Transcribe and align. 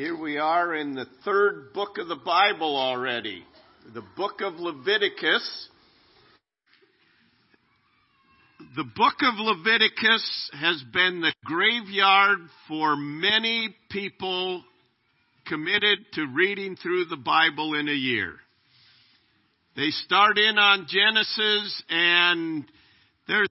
Here 0.00 0.16
we 0.16 0.38
are 0.38 0.74
in 0.74 0.94
the 0.94 1.04
third 1.26 1.74
book 1.74 1.98
of 1.98 2.08
the 2.08 2.16
Bible 2.16 2.74
already, 2.74 3.44
the 3.92 4.02
book 4.16 4.40
of 4.40 4.54
Leviticus. 4.54 5.68
The 8.76 8.84
book 8.96 9.16
of 9.20 9.34
Leviticus 9.36 10.50
has 10.54 10.82
been 10.90 11.20
the 11.20 11.34
graveyard 11.44 12.38
for 12.66 12.96
many 12.96 13.76
people 13.90 14.64
committed 15.46 15.98
to 16.14 16.28
reading 16.28 16.76
through 16.76 17.04
the 17.04 17.18
Bible 17.18 17.74
in 17.74 17.86
a 17.86 17.92
year. 17.92 18.36
They 19.76 19.90
start 19.90 20.38
in 20.38 20.56
on 20.56 20.86
Genesis 20.88 21.82
and 21.90 22.64
there's 23.28 23.48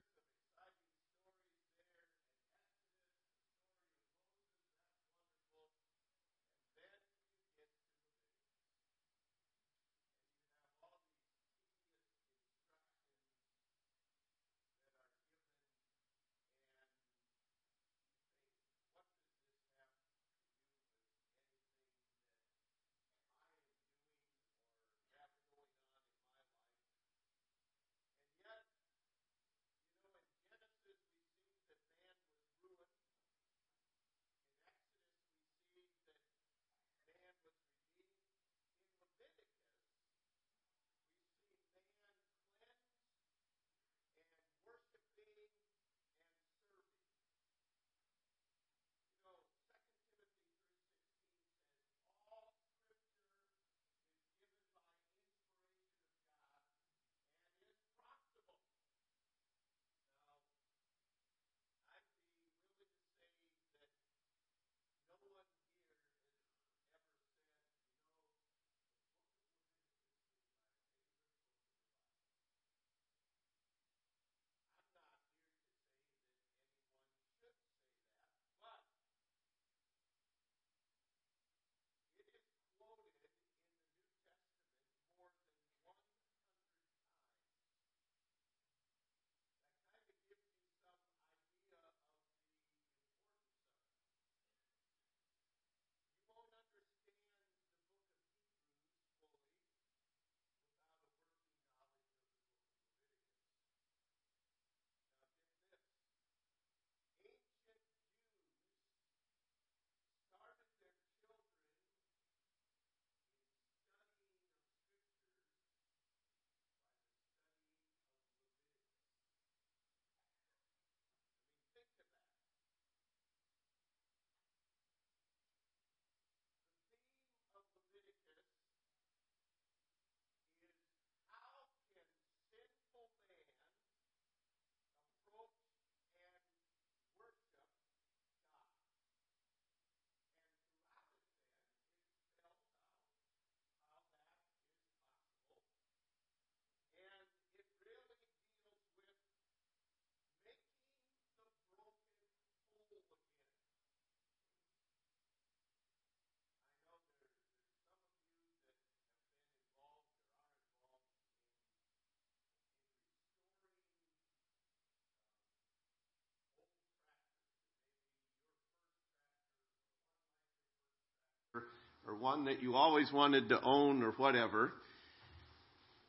or 172.06 172.14
one 172.14 172.46
that 172.46 172.62
you 172.62 172.74
always 172.74 173.12
wanted 173.12 173.48
to 173.50 173.60
own 173.62 174.02
or 174.02 174.12
whatever. 174.12 174.72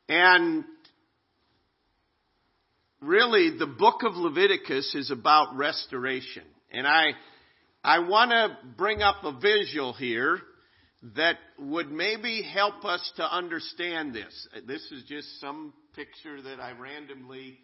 And 0.08 0.64
really 3.00 3.56
the 3.58 3.66
book 3.66 4.02
of 4.02 4.14
Leviticus 4.14 4.94
is 4.94 5.10
about 5.10 5.56
restoration. 5.56 6.44
And 6.70 6.86
I, 6.86 7.12
I 7.84 8.00
want 8.00 8.30
to 8.30 8.56
bring 8.76 9.02
up 9.02 9.24
a 9.24 9.32
visual 9.32 9.92
here 9.92 10.40
that 11.16 11.36
would 11.58 11.90
maybe 11.90 12.42
help 12.42 12.84
us 12.84 13.12
to 13.16 13.24
understand 13.24 14.14
this. 14.14 14.48
This 14.66 14.82
is 14.92 15.04
just 15.08 15.40
some 15.40 15.72
picture 15.96 16.40
that 16.42 16.60
I 16.60 16.72
randomly, 16.72 17.58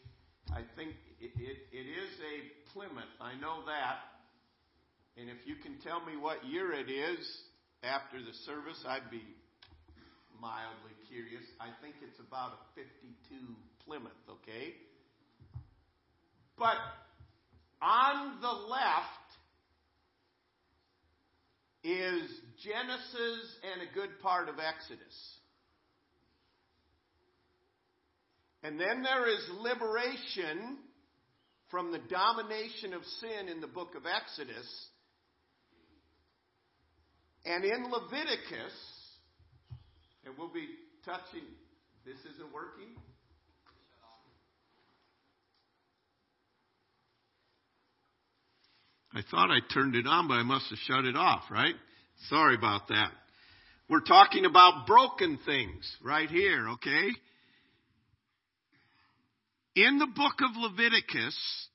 I 0.52 0.62
think 0.76 0.90
it, 1.20 1.30
it, 1.38 1.56
it 1.72 1.86
is 1.86 2.10
a 2.20 2.72
Plymouth. 2.72 3.04
I 3.20 3.34
know 3.40 3.64
that. 3.66 3.96
And 5.16 5.30
if 5.30 5.46
you 5.46 5.56
can 5.56 5.78
tell 5.80 6.04
me 6.04 6.16
what 6.16 6.44
year 6.46 6.72
it 6.72 6.90
is, 6.90 7.26
after 7.82 8.18
the 8.18 8.32
service, 8.44 8.82
I'd 8.86 9.10
be 9.10 9.22
mildly 10.40 10.94
curious. 11.08 11.44
I 11.60 11.70
think 11.82 11.96
it's 12.02 12.18
about 12.20 12.52
a 12.52 12.60
52 12.74 13.36
Plymouth, 13.84 14.12
okay? 14.28 14.74
But 16.58 16.76
on 17.80 18.40
the 18.40 18.48
left 18.48 19.28
is 21.84 22.28
Genesis 22.62 23.56
and 23.72 23.88
a 23.88 23.94
good 23.94 24.20
part 24.20 24.48
of 24.48 24.56
Exodus. 24.58 25.38
And 28.62 28.78
then 28.78 29.02
there 29.02 29.28
is 29.28 29.38
liberation 29.60 30.78
from 31.70 31.92
the 31.92 31.98
domination 31.98 32.92
of 32.92 33.02
sin 33.20 33.48
in 33.48 33.60
the 33.60 33.66
book 33.66 33.94
of 33.94 34.02
Exodus. 34.04 34.66
And 37.48 37.64
in 37.64 37.90
Leviticus, 37.90 38.74
and 40.26 40.34
we'll 40.36 40.52
be 40.52 40.68
touching, 41.02 41.46
this 42.04 42.18
isn't 42.34 42.52
working? 42.52 42.94
I 49.14 49.22
thought 49.30 49.50
I 49.50 49.60
turned 49.72 49.96
it 49.96 50.06
on, 50.06 50.28
but 50.28 50.34
I 50.34 50.42
must 50.42 50.68
have 50.68 50.78
shut 50.80 51.06
it 51.06 51.16
off, 51.16 51.44
right? 51.50 51.74
Sorry 52.28 52.54
about 52.54 52.88
that. 52.88 53.12
We're 53.88 54.00
talking 54.00 54.44
about 54.44 54.86
broken 54.86 55.38
things 55.46 55.90
right 56.04 56.28
here, 56.28 56.68
okay? 56.74 57.08
In 59.74 59.98
the 59.98 60.06
book 60.06 60.34
of 60.40 60.54
Leviticus, 60.54 61.68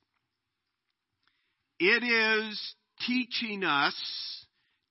it 1.79 2.03
is 2.03 2.75
teaching 3.07 3.63
us 3.63 3.95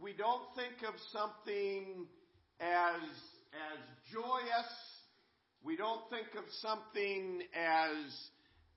we 0.00 0.12
don't 0.12 0.42
think 0.54 0.82
of 0.86 0.94
something 1.12 2.06
as, 2.60 3.02
as 3.52 3.80
joyous. 4.12 4.72
We 5.64 5.76
don't 5.76 6.02
think 6.10 6.28
of 6.36 6.44
something 6.60 7.42
as, 7.54 7.96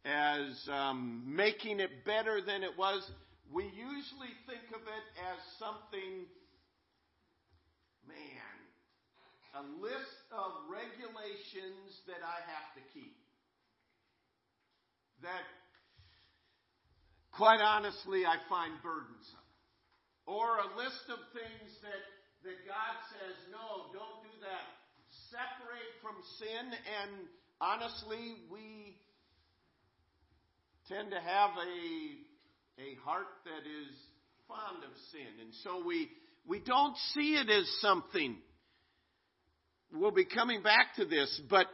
as 0.05 0.69
um, 0.71 1.23
making 1.27 1.79
it 1.79 2.05
better 2.05 2.39
than 2.45 2.63
it 2.63 2.77
was. 2.77 3.03
We 3.51 3.63
usually 3.63 4.33
think 4.47 4.63
of 4.73 4.81
it 4.81 5.05
as 5.27 5.39
something, 5.59 6.25
man, 8.07 8.55
a 9.55 9.63
list 9.81 10.23
of 10.31 10.51
regulations 10.71 11.99
that 12.07 12.23
I 12.23 12.39
have 12.47 12.73
to 12.75 12.81
keep. 12.93 13.17
That, 15.21 15.43
quite 17.33 17.59
honestly, 17.59 18.25
I 18.25 18.37
find 18.47 18.73
burdensome. 18.81 19.48
Or 20.29 20.61
a 20.61 20.69
list 20.77 21.09
of 21.09 21.17
things 21.33 21.73
that, 21.81 22.03
that 22.45 22.61
God 22.69 22.95
says, 23.09 23.33
no, 23.49 23.89
don't 23.89 24.21
do 24.21 24.35
that. 24.45 24.65
Separate 25.33 25.89
from 26.05 26.21
sin, 26.37 26.69
and 26.69 27.25
honestly, 27.59 28.37
we 28.53 28.93
tend 30.87 31.09
to 31.09 31.19
have 31.19 31.49
a, 31.57 32.81
a 32.81 32.93
heart 33.03 33.25
that 33.45 33.65
is 33.65 33.89
fond 34.47 34.83
of 34.83 34.93
sin. 35.11 35.41
And 35.41 35.53
so 35.63 35.83
we, 35.83 36.09
we 36.47 36.59
don't 36.59 36.95
see 37.13 37.33
it 37.33 37.49
as 37.49 37.67
something. 37.81 38.37
We'll 39.91 40.11
be 40.11 40.25
coming 40.25 40.61
back 40.61 40.95
to 40.97 41.05
this, 41.05 41.41
but 41.49 41.65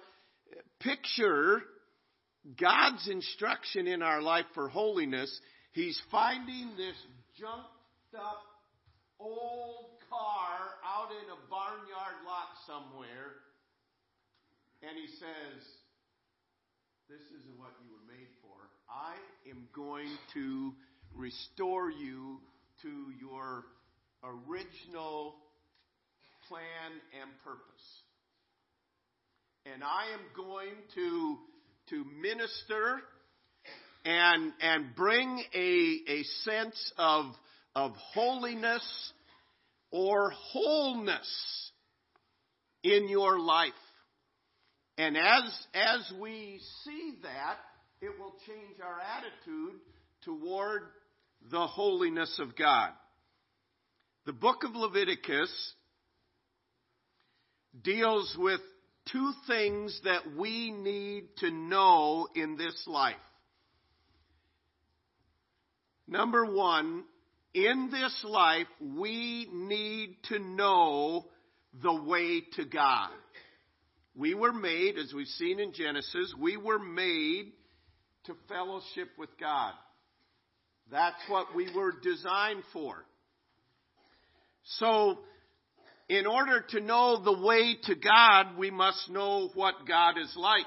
picture 0.79 1.61
God's 2.59 3.07
instruction 3.09 3.87
in 3.87 4.01
our 4.01 4.21
life 4.21 4.45
for 4.53 4.69
holiness. 4.69 5.37
He's 5.73 5.99
finding 6.09 6.71
this 6.77 6.95
junked 7.37 7.74
up 8.15 8.41
old 9.19 9.99
car 10.09 10.79
out 10.83 11.09
in 11.11 11.27
a 11.31 11.39
barnyard 11.49 12.19
lot 12.25 12.51
somewhere, 12.67 13.43
and 14.81 14.97
he 14.97 15.07
says, 15.19 15.61
This 17.09 17.21
isn't 17.21 17.57
what 17.57 17.71
you 17.83 17.91
were 17.91 18.05
made 18.07 18.31
for. 18.41 18.57
I 18.89 19.15
am 19.49 19.67
going 19.73 20.11
to 20.33 20.73
restore 21.15 21.89
you 21.89 22.39
to 22.81 23.13
your 23.19 23.65
original 24.23 25.35
plan 26.47 26.91
and 27.21 27.31
purpose. 27.43 27.87
And 29.65 29.83
I 29.83 30.13
am 30.13 30.19
going 30.35 30.75
to, 30.93 31.37
to 31.89 32.05
minister 32.21 33.01
and, 34.05 34.53
and 34.61 34.95
bring 34.95 35.43
a, 35.55 35.99
a 36.07 36.23
sense 36.43 36.93
of, 36.97 37.25
of 37.75 37.91
holiness 38.13 39.11
or 39.91 40.31
wholeness 40.31 41.71
in 42.83 43.09
your 43.09 43.39
life. 43.39 43.73
And 44.97 45.17
as, 45.17 45.67
as 45.73 46.13
we 46.21 46.61
see 46.83 47.15
that, 47.23 47.57
it 48.01 48.11
will 48.19 48.33
change 48.45 48.79
our 48.81 48.99
attitude 48.99 49.79
toward 50.23 50.83
the 51.51 51.67
holiness 51.67 52.39
of 52.39 52.55
God. 52.55 52.91
The 54.25 54.33
book 54.33 54.63
of 54.63 54.75
Leviticus 54.75 55.73
deals 57.83 58.35
with 58.39 58.61
two 59.11 59.31
things 59.47 59.99
that 60.03 60.35
we 60.35 60.71
need 60.71 61.25
to 61.37 61.51
know 61.51 62.27
in 62.35 62.57
this 62.57 62.85
life. 62.87 63.15
Number 66.07 66.45
one, 66.45 67.03
in 67.55 67.89
this 67.89 68.23
life, 68.25 68.67
we 68.81 69.47
need 69.51 70.17
to 70.29 70.39
know 70.39 71.25
the 71.81 72.03
way 72.03 72.41
to 72.57 72.65
God. 72.65 73.09
We 74.13 74.33
were 74.33 74.51
made, 74.51 74.97
as 74.97 75.13
we've 75.13 75.27
seen 75.27 75.59
in 75.61 75.73
Genesis, 75.73 76.33
we 76.37 76.57
were 76.57 76.79
made 76.79 77.53
to 78.25 78.35
fellowship 78.49 79.09
with 79.17 79.29
God. 79.39 79.73
That's 80.91 81.15
what 81.29 81.55
we 81.55 81.73
were 81.73 81.93
designed 82.03 82.63
for. 82.73 83.05
So, 84.79 85.19
in 86.09 86.27
order 86.27 86.63
to 86.69 86.81
know 86.81 87.23
the 87.23 87.39
way 87.41 87.77
to 87.83 87.95
God, 87.95 88.57
we 88.57 88.69
must 88.69 89.09
know 89.09 89.49
what 89.53 89.87
God 89.87 90.17
is 90.17 90.33
like. 90.35 90.65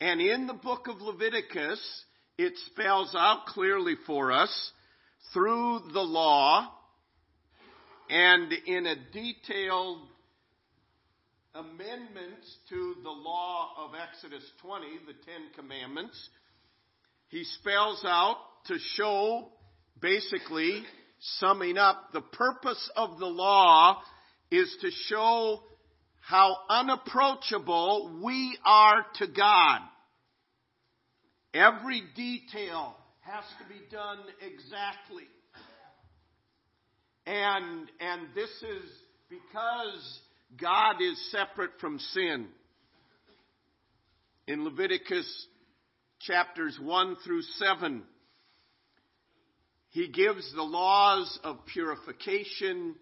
And 0.00 0.20
in 0.20 0.46
the 0.46 0.54
book 0.54 0.88
of 0.88 1.00
Leviticus, 1.00 1.80
it 2.36 2.52
spells 2.66 3.14
out 3.16 3.46
clearly 3.46 3.94
for 4.06 4.30
us 4.30 4.72
through 5.32 5.80
the 5.92 6.00
law 6.00 6.70
and 8.10 8.52
in 8.52 8.86
a 8.86 8.96
detailed 9.12 10.02
amendments 11.54 12.56
to 12.68 12.94
the 13.02 13.10
law 13.10 13.70
of 13.78 13.92
Exodus 13.94 14.44
20, 14.60 14.86
the 15.06 15.12
Ten 15.12 15.42
Commandments, 15.56 16.28
he 17.28 17.44
spells 17.44 18.04
out 18.04 18.36
to 18.66 18.76
show, 18.96 19.48
basically, 20.00 20.82
summing 21.38 21.78
up, 21.78 22.12
the 22.12 22.20
purpose 22.20 22.90
of 22.96 23.18
the 23.18 23.26
law 23.26 24.00
is 24.50 24.76
to 24.82 24.90
show 25.08 25.60
how 26.20 26.56
unapproachable 26.68 28.20
we 28.22 28.56
are 28.64 29.04
to 29.16 29.26
God. 29.26 29.80
Every 31.52 32.02
detail 32.16 32.96
has 33.24 33.44
to 33.58 33.68
be 33.72 33.80
done 33.90 34.18
exactly. 34.40 35.24
And, 37.26 37.90
and 38.00 38.28
this 38.34 38.50
is 38.50 38.90
because 39.30 40.20
God 40.60 40.96
is 41.00 41.30
separate 41.30 41.70
from 41.80 41.98
sin. 41.98 42.48
In 44.46 44.64
Leviticus 44.64 45.46
chapters 46.20 46.78
1 46.80 47.16
through 47.24 47.40
7, 47.42 48.02
he 49.88 50.08
gives 50.08 50.52
the 50.54 50.62
laws 50.62 51.38
of 51.44 51.64
purification, 51.72 52.94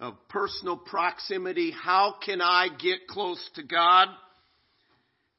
of 0.00 0.14
personal 0.30 0.78
proximity. 0.78 1.70
How 1.70 2.14
can 2.24 2.40
I 2.40 2.68
get 2.78 3.06
close 3.08 3.46
to 3.56 3.62
God? 3.62 4.08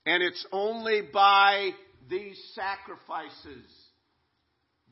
And 0.05 0.21
it's 0.21 0.45
only 0.51 1.01
by 1.11 1.71
these 2.09 2.41
sacrifices 2.53 3.65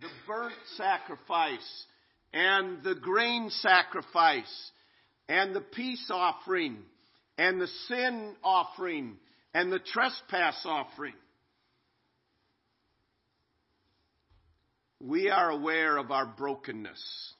the 0.02 0.08
burnt 0.28 0.54
sacrifice 0.76 1.86
and 2.34 2.84
the 2.84 2.96
grain 2.96 3.50
sacrifice 3.50 4.72
and 5.30 5.56
the 5.56 5.62
peace 5.62 6.10
offering 6.12 6.78
and 7.38 7.62
the 7.62 7.70
sin 7.88 8.36
offering 8.44 9.16
and 9.54 9.72
the 9.72 9.80
trespass 9.80 10.62
offering. 10.66 11.14
We 15.00 15.30
are 15.30 15.50
aware 15.50 15.98
of 15.98 16.12
our 16.12 16.26
brokenness. 16.26 17.34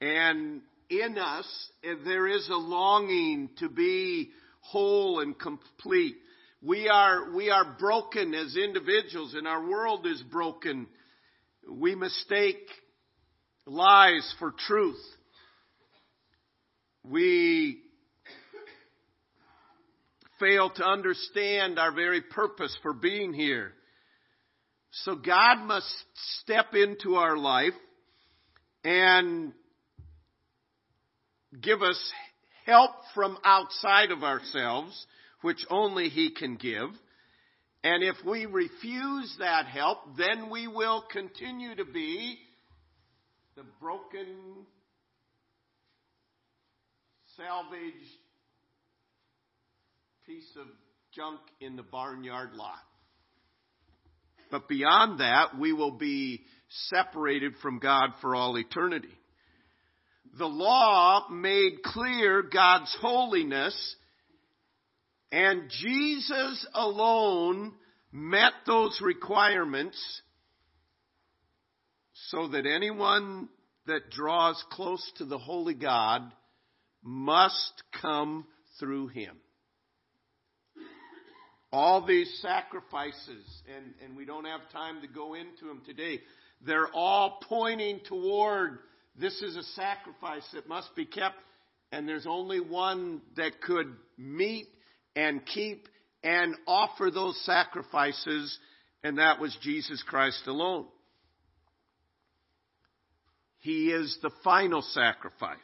And 0.00 0.62
in 0.88 1.18
us, 1.18 1.70
there 2.04 2.26
is 2.26 2.48
a 2.48 2.56
longing 2.56 3.50
to 3.58 3.68
be 3.68 4.30
whole 4.60 5.20
and 5.20 5.38
complete. 5.38 6.16
We 6.66 6.88
are, 6.88 7.30
we 7.32 7.48
are 7.50 7.76
broken 7.78 8.34
as 8.34 8.56
individuals 8.56 9.34
and 9.34 9.46
our 9.46 9.64
world 9.64 10.04
is 10.04 10.20
broken. 10.20 10.88
We 11.70 11.94
mistake 11.94 12.66
lies 13.66 14.34
for 14.40 14.52
truth. 14.66 15.00
We 17.04 17.82
fail 20.40 20.70
to 20.70 20.84
understand 20.84 21.78
our 21.78 21.92
very 21.92 22.20
purpose 22.20 22.76
for 22.82 22.92
being 22.92 23.32
here. 23.32 23.72
So 25.04 25.14
God 25.14 25.58
must 25.58 25.86
step 26.40 26.74
into 26.74 27.14
our 27.14 27.36
life 27.36 27.74
and 28.82 29.52
give 31.60 31.82
us 31.82 32.12
help 32.64 32.90
from 33.14 33.38
outside 33.44 34.10
of 34.10 34.24
ourselves, 34.24 35.06
which 35.46 35.64
only 35.70 36.08
He 36.08 36.32
can 36.32 36.56
give. 36.56 36.88
And 37.84 38.02
if 38.02 38.16
we 38.26 38.46
refuse 38.46 39.36
that 39.38 39.66
help, 39.66 39.98
then 40.18 40.50
we 40.50 40.66
will 40.66 41.04
continue 41.12 41.72
to 41.76 41.84
be 41.84 42.36
the 43.54 43.62
broken, 43.80 44.26
salvaged 47.36 47.94
piece 50.26 50.50
of 50.60 50.66
junk 51.14 51.38
in 51.60 51.76
the 51.76 51.84
barnyard 51.84 52.54
lot. 52.54 52.74
But 54.50 54.68
beyond 54.68 55.20
that, 55.20 55.56
we 55.56 55.72
will 55.72 55.96
be 55.96 56.40
separated 56.88 57.52
from 57.62 57.78
God 57.78 58.10
for 58.20 58.34
all 58.34 58.58
eternity. 58.58 59.14
The 60.36 60.46
law 60.46 61.28
made 61.30 61.84
clear 61.84 62.42
God's 62.42 62.92
holiness, 63.00 63.96
and 65.32 65.70
Jesus 65.70 66.66
alone 66.74 67.72
met 68.12 68.52
those 68.66 69.00
requirements 69.02 70.22
so 72.30 72.48
that 72.48 72.66
anyone 72.66 73.48
that 73.86 74.10
draws 74.10 74.62
close 74.70 75.12
to 75.18 75.24
the 75.24 75.38
holy 75.38 75.74
God 75.74 76.22
must 77.02 77.82
come 78.00 78.46
through 78.80 79.08
him. 79.08 79.36
All 81.72 82.06
these 82.06 82.38
sacrifices, 82.40 83.44
and, 83.74 83.94
and 84.04 84.16
we 84.16 84.24
don't 84.24 84.44
have 84.44 84.60
time 84.72 85.02
to 85.02 85.08
go 85.08 85.34
into 85.34 85.66
them 85.66 85.82
today, 85.84 86.20
they're 86.64 86.88
all 86.94 87.38
pointing 87.48 88.00
toward 88.08 88.78
this 89.18 89.40
is 89.42 89.56
a 89.56 89.62
sacrifice 89.62 90.46
that 90.54 90.68
must 90.68 90.94
be 90.94 91.04
kept, 91.04 91.36
and 91.92 92.08
there's 92.08 92.26
only 92.26 92.60
one 92.60 93.20
that 93.36 93.60
could 93.60 93.94
meet 94.16 94.68
and 95.16 95.44
keep 95.46 95.88
and 96.22 96.54
offer 96.66 97.10
those 97.10 97.40
sacrifices, 97.44 98.56
and 99.02 99.18
that 99.18 99.40
was 99.40 99.56
Jesus 99.62 100.02
Christ 100.06 100.42
alone. 100.46 100.86
He 103.58 103.90
is 103.90 104.16
the 104.22 104.30
final 104.44 104.82
sacrifice. 104.82 105.58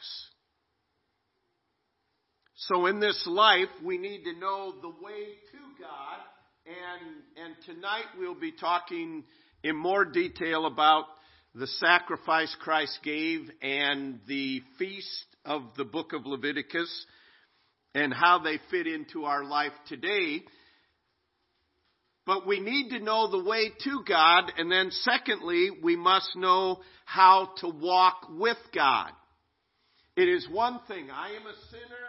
So 2.56 2.86
in 2.86 3.00
this 3.00 3.24
life, 3.26 3.68
we 3.84 3.98
need 3.98 4.24
to 4.24 4.38
know 4.38 4.74
the 4.80 4.88
way 4.88 5.24
to 5.52 5.82
God, 5.82 6.20
and, 6.66 7.44
and 7.44 7.54
tonight 7.66 8.06
we'll 8.18 8.38
be 8.38 8.52
talking 8.52 9.24
in 9.62 9.76
more 9.76 10.04
detail 10.04 10.66
about 10.66 11.04
the 11.54 11.66
sacrifice 11.66 12.54
Christ 12.60 12.98
gave 13.04 13.50
and 13.60 14.20
the 14.26 14.62
feast 14.78 15.26
of 15.44 15.62
the 15.76 15.84
book 15.84 16.12
of 16.12 16.24
Leviticus 16.24 17.06
and 17.94 18.12
how 18.12 18.38
they 18.38 18.58
fit 18.70 18.86
into 18.86 19.24
our 19.24 19.44
life 19.44 19.72
today. 19.88 20.42
But 22.24 22.46
we 22.46 22.60
need 22.60 22.90
to 22.90 23.00
know 23.00 23.30
the 23.30 23.42
way 23.42 23.72
to 23.84 24.02
God, 24.06 24.52
and 24.56 24.70
then 24.70 24.90
secondly, 24.90 25.70
we 25.82 25.96
must 25.96 26.36
know 26.36 26.80
how 27.04 27.50
to 27.58 27.68
walk 27.68 28.28
with 28.30 28.58
God. 28.74 29.10
It 30.16 30.28
is 30.28 30.46
one 30.50 30.80
thing, 30.86 31.10
I 31.10 31.30
am 31.30 31.46
a 31.46 31.70
sinner, 31.70 32.08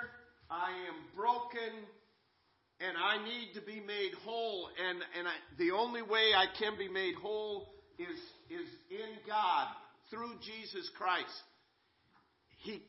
I 0.52 0.70
am 0.88 1.16
broken, 1.16 1.74
and 2.80 2.98
I 2.98 3.24
need 3.24 3.54
to 3.56 3.62
be 3.62 3.80
made 3.80 4.12
whole, 4.24 4.68
and, 4.78 5.00
and 5.18 5.28
I, 5.28 5.32
the 5.58 5.72
only 5.72 6.02
way 6.02 6.32
I 6.36 6.46
can 6.60 6.78
be 6.78 6.90
made 6.90 7.16
whole 7.16 7.70
is, 7.98 8.20
is 8.50 8.68
in 8.92 9.18
God, 9.28 9.68
through 10.10 10.34
Jesus 10.44 10.90
Christ. 10.98 11.32
He 12.60 12.84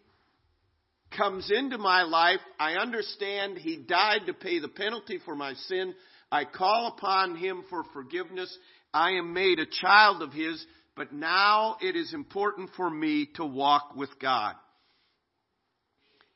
comes 1.17 1.51
into 1.51 1.79
my 1.79 2.03
life. 2.03 2.41
I 2.59 2.73
understand 2.75 3.59
He 3.59 3.77
died 3.77 4.23
to 4.27 4.35
pay 4.35 4.59
the 4.59 4.69
penalty 4.69 5.19
for 5.25 5.35
my 5.35 5.55
sin. 5.55 5.95
I 6.31 6.45
call 6.45 6.95
upon 6.97 7.37
Him 7.37 7.65
for 7.71 7.85
forgiveness. 7.93 8.57
I 8.93 9.13
am 9.13 9.33
made 9.33 9.59
a 9.59 9.67
child 9.67 10.23
of 10.23 10.33
His, 10.33 10.65
but 10.97 11.13
now 11.13 11.77
it 11.81 11.97
is 11.97 12.15
important 12.15 12.71
for 12.77 12.89
me 12.89 13.29
to 13.37 13.45
walk 13.45 13.95
with 13.97 14.11
God. 14.21 14.55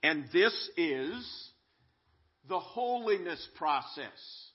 And 0.02 0.24
this 0.32 0.54
is 0.76 1.50
the 2.48 2.58
holiness 2.58 3.46
process. 3.56 4.48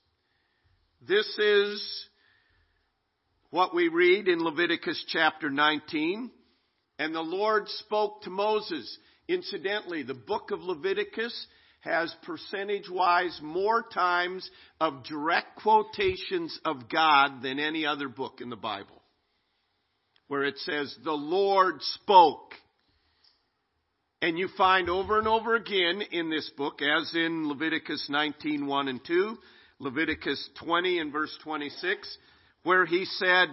This 1.06 1.26
is 1.38 2.06
what 3.50 3.74
we 3.74 3.88
read 3.88 4.26
in 4.26 4.42
Leviticus 4.42 5.04
chapter 5.08 5.50
19. 5.50 6.30
And 6.98 7.14
the 7.14 7.20
Lord 7.20 7.68
spoke 7.68 8.22
to 8.22 8.30
Moses. 8.30 8.98
Incidentally, 9.28 10.02
the 10.02 10.14
book 10.14 10.50
of 10.50 10.60
Leviticus 10.60 11.46
has 11.80 12.14
percentage 12.22 12.88
wise 12.90 13.38
more 13.42 13.82
times 13.82 14.48
of 14.80 15.04
direct 15.04 15.56
quotations 15.62 16.58
of 16.64 16.88
God 16.88 17.42
than 17.42 17.58
any 17.58 17.84
other 17.84 18.08
book 18.08 18.40
in 18.40 18.48
the 18.48 18.56
Bible. 18.56 19.02
Where 20.28 20.44
it 20.44 20.56
says, 20.58 20.94
the 21.04 21.12
Lord 21.12 21.76
spoke. 21.80 22.52
And 24.22 24.38
you 24.38 24.48
find 24.56 24.88
over 24.88 25.18
and 25.18 25.28
over 25.28 25.54
again 25.54 26.02
in 26.10 26.30
this 26.30 26.50
book, 26.56 26.80
as 26.80 27.14
in 27.14 27.46
Leviticus 27.48 28.06
19, 28.08 28.66
1 28.66 28.88
and 28.88 29.04
2, 29.04 29.36
Leviticus 29.80 30.48
20 30.58 30.98
and 30.98 31.12
verse 31.12 31.36
26, 31.42 32.16
where 32.62 32.86
he 32.86 33.04
said, 33.04 33.48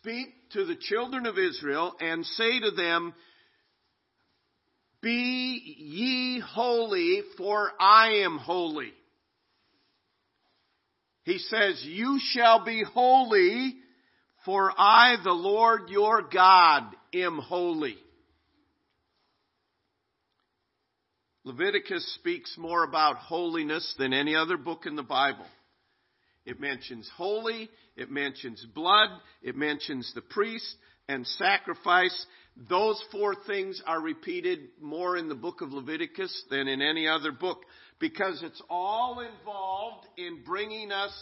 Speak 0.00 0.28
to 0.52 0.64
the 0.64 0.74
children 0.74 1.26
of 1.26 1.38
Israel 1.38 1.94
and 2.00 2.26
say 2.26 2.58
to 2.58 2.72
them, 2.72 3.14
be 5.02 5.76
ye 5.78 6.40
holy, 6.40 7.22
for 7.36 7.70
I 7.80 8.22
am 8.24 8.38
holy. 8.38 8.92
He 11.24 11.38
says, 11.38 11.82
You 11.84 12.18
shall 12.32 12.64
be 12.64 12.82
holy, 12.82 13.76
for 14.44 14.72
I, 14.76 15.16
the 15.22 15.32
Lord 15.32 15.88
your 15.88 16.22
God, 16.22 16.84
am 17.14 17.38
holy. 17.38 17.96
Leviticus 21.44 22.14
speaks 22.16 22.54
more 22.58 22.84
about 22.84 23.16
holiness 23.16 23.94
than 23.98 24.12
any 24.12 24.36
other 24.36 24.56
book 24.56 24.84
in 24.86 24.96
the 24.96 25.02
Bible. 25.02 25.46
It 26.44 26.60
mentions 26.60 27.10
holy, 27.16 27.70
it 27.96 28.10
mentions 28.10 28.64
blood, 28.74 29.10
it 29.42 29.56
mentions 29.56 30.12
the 30.14 30.20
priest 30.20 30.76
and 31.08 31.26
sacrifice, 31.26 32.26
those 32.68 33.02
four 33.10 33.34
things 33.46 33.82
are 33.86 34.00
repeated 34.00 34.60
more 34.80 35.16
in 35.16 35.28
the 35.28 35.34
book 35.34 35.62
of 35.62 35.72
Leviticus 35.72 36.44
than 36.50 36.68
in 36.68 36.82
any 36.82 37.08
other 37.08 37.32
book 37.32 37.62
because 37.98 38.42
it's 38.42 38.60
all 38.68 39.20
involved 39.20 40.06
in 40.18 40.42
bringing 40.44 40.92
us 40.92 41.12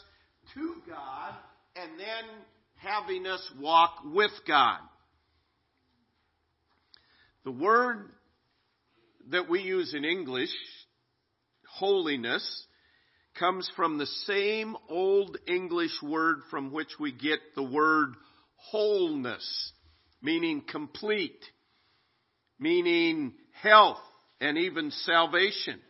to 0.54 0.74
God 0.88 1.34
and 1.76 1.98
then 1.98 2.24
having 2.76 3.26
us 3.26 3.48
walk 3.60 4.00
with 4.04 4.32
God. 4.46 4.78
The 7.44 7.52
word 7.52 8.10
that 9.30 9.48
we 9.48 9.60
use 9.60 9.94
in 9.94 10.04
English, 10.04 10.50
holiness, 11.68 12.66
comes 13.38 13.70
from 13.76 13.98
the 13.98 14.06
same 14.26 14.76
old 14.88 15.38
English 15.46 16.02
word 16.02 16.38
from 16.50 16.72
which 16.72 16.98
we 16.98 17.12
get 17.12 17.38
the 17.54 17.62
word 17.62 18.14
wholeness 18.56 19.72
meaning 20.20 20.62
complete, 20.68 21.44
meaning 22.58 23.32
health, 23.62 23.98
and 24.40 24.58
even 24.58 24.90
salvation. 24.90 25.80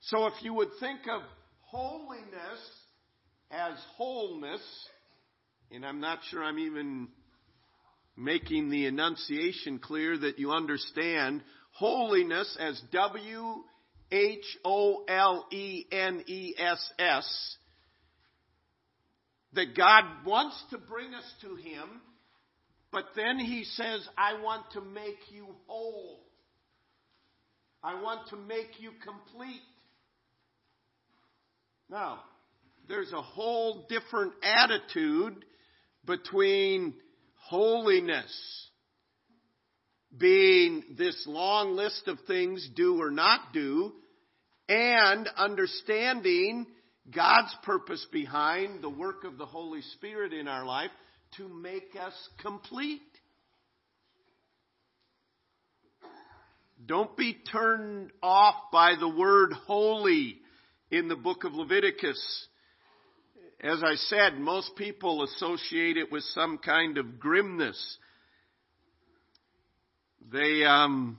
So 0.00 0.26
if 0.26 0.34
you 0.42 0.54
would 0.54 0.70
think 0.80 1.00
of 1.10 1.22
holiness 1.60 2.60
as 3.50 3.74
wholeness, 3.96 4.62
and 5.70 5.84
I'm 5.84 6.00
not 6.00 6.20
sure 6.30 6.42
I'm 6.42 6.58
even 6.58 7.08
making 8.16 8.70
the 8.70 8.86
enunciation 8.86 9.78
clear 9.78 10.16
that 10.18 10.38
you 10.38 10.52
understand 10.52 11.42
holiness 11.72 12.56
as 12.58 12.80
W 12.92 13.54
H 14.10 14.58
O 14.64 15.04
L 15.06 15.46
E 15.52 15.84
N 15.92 16.24
E 16.26 16.54
S 16.58 16.92
S, 16.98 17.56
that 19.52 19.76
God 19.76 20.04
wants 20.26 20.62
to 20.70 20.78
bring 20.78 21.14
us 21.14 21.24
to 21.42 21.54
Him 21.56 22.00
but 22.90 23.04
then 23.14 23.38
he 23.38 23.64
says, 23.64 24.06
I 24.16 24.40
want 24.42 24.70
to 24.72 24.80
make 24.80 25.18
you 25.30 25.46
whole. 25.66 26.20
I 27.82 28.00
want 28.00 28.28
to 28.30 28.36
make 28.36 28.80
you 28.80 28.90
complete. 29.04 29.62
Now, 31.90 32.20
there's 32.88 33.12
a 33.12 33.22
whole 33.22 33.86
different 33.88 34.32
attitude 34.42 35.44
between 36.04 36.94
holiness 37.34 38.68
being 40.16 40.82
this 40.96 41.22
long 41.26 41.76
list 41.76 42.08
of 42.08 42.18
things 42.26 42.68
do 42.74 43.00
or 43.00 43.10
not 43.10 43.52
do 43.52 43.92
and 44.68 45.28
understanding 45.36 46.66
God's 47.14 47.54
purpose 47.62 48.06
behind 48.10 48.82
the 48.82 48.90
work 48.90 49.24
of 49.24 49.38
the 49.38 49.46
Holy 49.46 49.82
Spirit 49.96 50.32
in 50.32 50.48
our 50.48 50.64
life 50.64 50.90
to 51.36 51.48
make 51.48 51.96
us 52.00 52.14
complete. 52.42 53.02
Don't 56.86 57.16
be 57.16 57.34
turned 57.52 58.12
off 58.22 58.54
by 58.72 58.94
the 58.98 59.08
word 59.08 59.52
holy 59.52 60.38
in 60.90 61.08
the 61.08 61.16
book 61.16 61.44
of 61.44 61.52
Leviticus. 61.52 62.46
As 63.60 63.82
I 63.82 63.94
said, 63.96 64.38
most 64.38 64.76
people 64.76 65.24
associate 65.24 65.96
it 65.96 66.12
with 66.12 66.22
some 66.34 66.58
kind 66.58 66.96
of 66.96 67.18
grimness. 67.18 67.98
They, 70.30 70.64
um, 70.64 71.18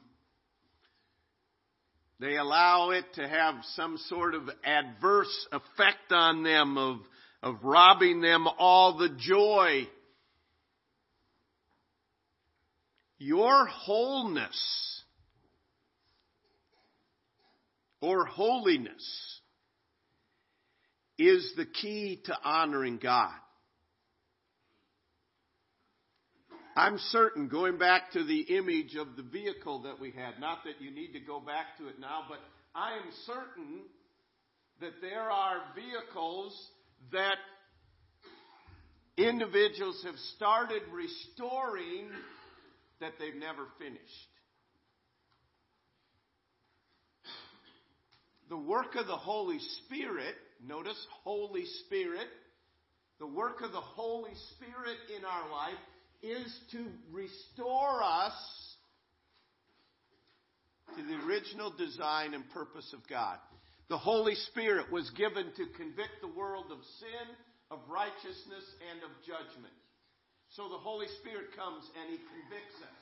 they 2.19 2.37
allow 2.37 2.91
it 2.91 3.05
to 3.15 3.27
have 3.27 3.55
some 3.75 3.97
sort 4.07 4.35
of 4.35 4.49
adverse 4.63 5.47
effect 5.51 6.11
on 6.11 6.43
them 6.43 6.77
of, 6.77 6.99
of 7.43 7.63
robbing 7.63 8.21
them 8.21 8.47
all 8.57 8.97
the 8.97 9.09
joy 9.19 9.87
Your 13.19 13.65
wholeness 13.65 15.03
or 18.01 18.25
holiness 18.25 19.41
is 21.17 21.51
the 21.57 21.65
key 21.65 22.21
to 22.25 22.37
honoring 22.43 22.97
God. 22.97 23.33
I'm 26.77 26.97
certain, 27.09 27.49
going 27.49 27.77
back 27.77 28.11
to 28.13 28.23
the 28.23 28.39
image 28.39 28.95
of 28.95 29.17
the 29.17 29.23
vehicle 29.23 29.81
that 29.81 29.99
we 29.99 30.11
had, 30.11 30.39
not 30.39 30.59
that 30.63 30.81
you 30.81 30.89
need 30.89 31.11
to 31.11 31.19
go 31.19 31.41
back 31.41 31.77
to 31.79 31.89
it 31.89 31.99
now, 31.99 32.23
but 32.29 32.39
I 32.73 32.93
am 32.93 33.11
certain 33.25 33.81
that 34.79 35.01
there 35.01 35.29
are 35.29 35.57
vehicles 35.75 36.57
that 37.11 37.35
individuals 39.17 40.01
have 40.05 40.15
started 40.37 40.83
restoring 40.93 42.07
that 42.99 43.13
they've 43.19 43.35
never 43.35 43.67
finished. 43.77 44.29
The 48.49 48.57
work 48.57 48.95
of 48.95 49.05
the 49.07 49.15
Holy 49.15 49.59
Spirit, 49.85 50.35
notice 50.65 50.97
Holy 51.23 51.65
Spirit, 51.85 52.27
the 53.19 53.27
work 53.27 53.61
of 53.61 53.71
the 53.71 53.81
Holy 53.81 54.33
Spirit 54.55 54.97
in 55.15 55.23
our 55.23 55.51
life 55.51 55.77
is 56.21 56.59
to 56.71 56.85
restore 57.11 58.03
us 58.03 58.33
to 60.95 61.03
the 61.03 61.25
original 61.25 61.71
design 61.77 62.33
and 62.33 62.49
purpose 62.49 62.91
of 62.93 63.07
God. 63.07 63.37
The 63.89 63.97
Holy 63.97 64.35
Spirit 64.35 64.91
was 64.91 65.09
given 65.11 65.45
to 65.45 65.65
convict 65.77 66.21
the 66.21 66.27
world 66.27 66.71
of 66.71 66.79
sin, 66.99 67.35
of 67.71 67.79
righteousness, 67.87 68.65
and 68.91 69.03
of 69.03 69.11
judgment. 69.25 69.73
So 70.55 70.69
the 70.69 70.81
Holy 70.81 71.07
Spirit 71.21 71.55
comes 71.55 71.83
and 71.99 72.09
He 72.09 72.17
convicts 72.17 72.79
us. 72.81 72.99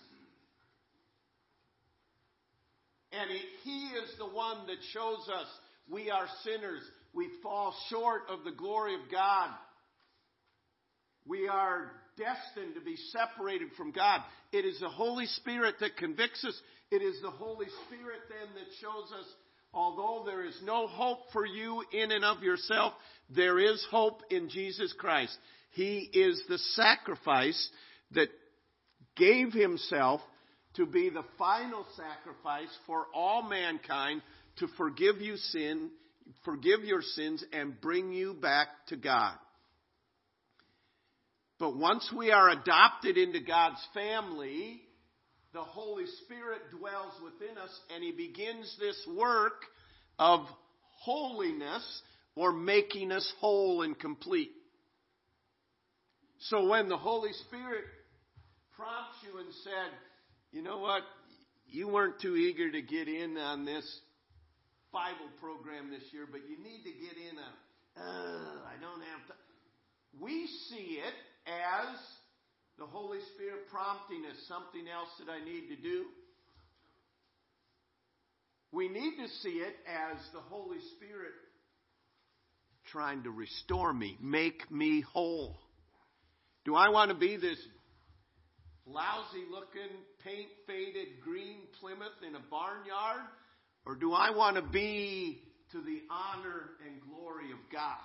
And 3.12 3.32
he, 3.32 3.42
he 3.63 3.88
is 3.96 4.18
the 4.18 4.27
one 4.27 4.68
that 4.68 4.77
shows 4.92 5.30
us 5.34 5.48
we 5.89 6.12
are 6.12 6.27
sinners. 6.44 6.82
We 7.13 7.30
fall 7.42 7.74
short 7.89 8.24
of 8.30 8.44
the 8.44 8.51
glory 8.51 8.96
of 8.96 9.12
God. 9.12 9.50
We 11.25 11.48
are 11.48 11.92
destined 12.18 12.75
to 12.75 12.82
be 12.82 12.98
separated 13.12 13.70
from 13.77 13.92
God. 13.92 14.22
It 14.51 14.66
is 14.66 14.80
the 14.80 14.89
Holy 14.89 15.25
Spirit 15.25 15.75
that 15.80 15.98
convicts 15.98 16.44
us. 16.44 16.60
It 16.92 17.01
is 17.01 17.22
the 17.22 17.32
Holy 17.32 17.68
Spirit 17.88 18.20
then 18.30 18.54
that 18.56 18.74
shows 18.82 19.12
us, 19.18 19.25
although 19.74 20.24
there 20.25 20.46
is 20.46 20.58
no 20.63 20.88
hope 20.88 21.32
for 21.34 21.46
you 21.46 21.84
in 21.92 22.12
and 22.12 22.24
of 22.24 22.44
yourself, 22.44 22.94
there 23.30 23.60
is 23.60 23.86
hope 23.89 24.22
in 24.30 24.50
Jesus 24.50 24.94
Christ. 24.98 25.38
He 25.71 26.09
is 26.13 26.41
the 26.47 26.57
sacrifice 26.57 27.69
that 28.12 28.29
gave 29.15 29.53
himself 29.53 30.21
to 30.75 30.86
be 30.86 31.09
the 31.09 31.25
final 31.38 31.86
sacrifice 31.95 32.69
for 32.86 33.05
all 33.13 33.43
mankind 33.43 34.21
to 34.57 34.67
forgive 34.77 35.17
you 35.21 35.38
sin, 35.38 35.89
forgive 36.45 36.81
your 36.81 37.01
sins 37.01 37.43
and 37.51 37.79
bring 37.81 38.13
you 38.13 38.33
back 38.33 38.67
to 38.88 38.95
God. 38.95 39.36
But 41.59 41.75
once 41.75 42.12
we 42.15 42.31
are 42.31 42.50
adopted 42.50 43.17
into 43.17 43.39
God's 43.39 43.81
family, 43.93 44.81
the 45.53 45.63
Holy 45.63 46.05
Spirit 46.24 46.62
dwells 46.77 47.13
within 47.24 47.57
us 47.57 47.71
and 47.93 48.03
He 48.03 48.12
begins 48.12 48.75
this 48.79 49.07
work 49.15 49.63
of 50.19 50.41
holiness 51.00 52.01
or 52.36 52.51
making 52.51 53.12
us 53.12 53.33
whole 53.39 53.81
and 53.81 53.97
complete. 53.97 54.51
So 56.39 56.67
when 56.67 56.88
the 56.88 56.98
Holy 56.98 57.34
Spirit 57.48 57.84
prompts 58.75 59.17
you 59.25 59.39
and 59.39 59.53
said, 59.63 59.91
you 60.51 60.62
know 60.62 60.79
what, 60.79 61.01
you 61.67 61.88
weren't 61.88 62.22
too 62.22 62.36
eager 62.36 62.72
to 62.72 62.82
get 62.82 63.08
in 63.08 63.38
on 63.38 63.65
this 63.65 63.86
Bible 64.94 65.29
program 65.41 65.90
this 65.90 66.03
year, 66.14 66.27
but 66.31 66.42
you 66.48 66.57
need 66.64 66.83
to 66.83 66.92
get 66.92 67.18
in 67.18 67.38
on, 67.38 68.05
uh, 68.05 68.61
I 68.68 68.79
don't 68.79 69.01
have 69.01 69.27
to. 69.27 69.33
We 70.20 70.48
see 70.70 71.00
it 71.00 71.14
as 71.48 71.98
the 72.77 72.85
Holy 72.85 73.20
Spirit 73.35 73.68
prompting 73.72 74.24
us 74.29 74.38
something 74.48 74.88
else 74.88 75.09
that 75.20 75.31
I 75.31 75.44
need 75.44 75.75
to 75.75 75.81
do. 75.81 76.05
We 78.72 78.90
need 78.90 79.18
to 79.18 79.27
see 79.42 79.57
it 79.57 79.75
as 79.88 80.18
the 80.33 80.40
Holy 80.40 80.79
Spirit 80.96 81.33
trying 82.92 83.24
to 83.24 83.31
restore 83.31 83.92
me, 83.92 84.18
make 84.22 84.70
me 84.72 85.01
whole. 85.01 85.57
Do 86.68 86.75
I 86.75 86.90
want 86.90 87.10
to 87.10 87.18
be 87.18 87.38
this 87.38 87.58
lousy 88.86 89.46
looking, 89.50 89.90
paint 90.24 90.50
faded 90.68 91.08
green 91.24 91.62
Plymouth 91.80 92.22
in 92.27 92.36
a 92.36 92.42
barnyard? 92.51 93.25
Or 93.88 93.96
do 93.96 94.14
I 94.14 94.30
want 94.30 94.58
to 94.58 94.62
be 94.62 95.42
to 95.72 95.82
the 95.82 96.01
honor 96.12 96.70
and 96.86 97.01
glory 97.10 97.51
of 97.51 97.58
God? 97.72 97.98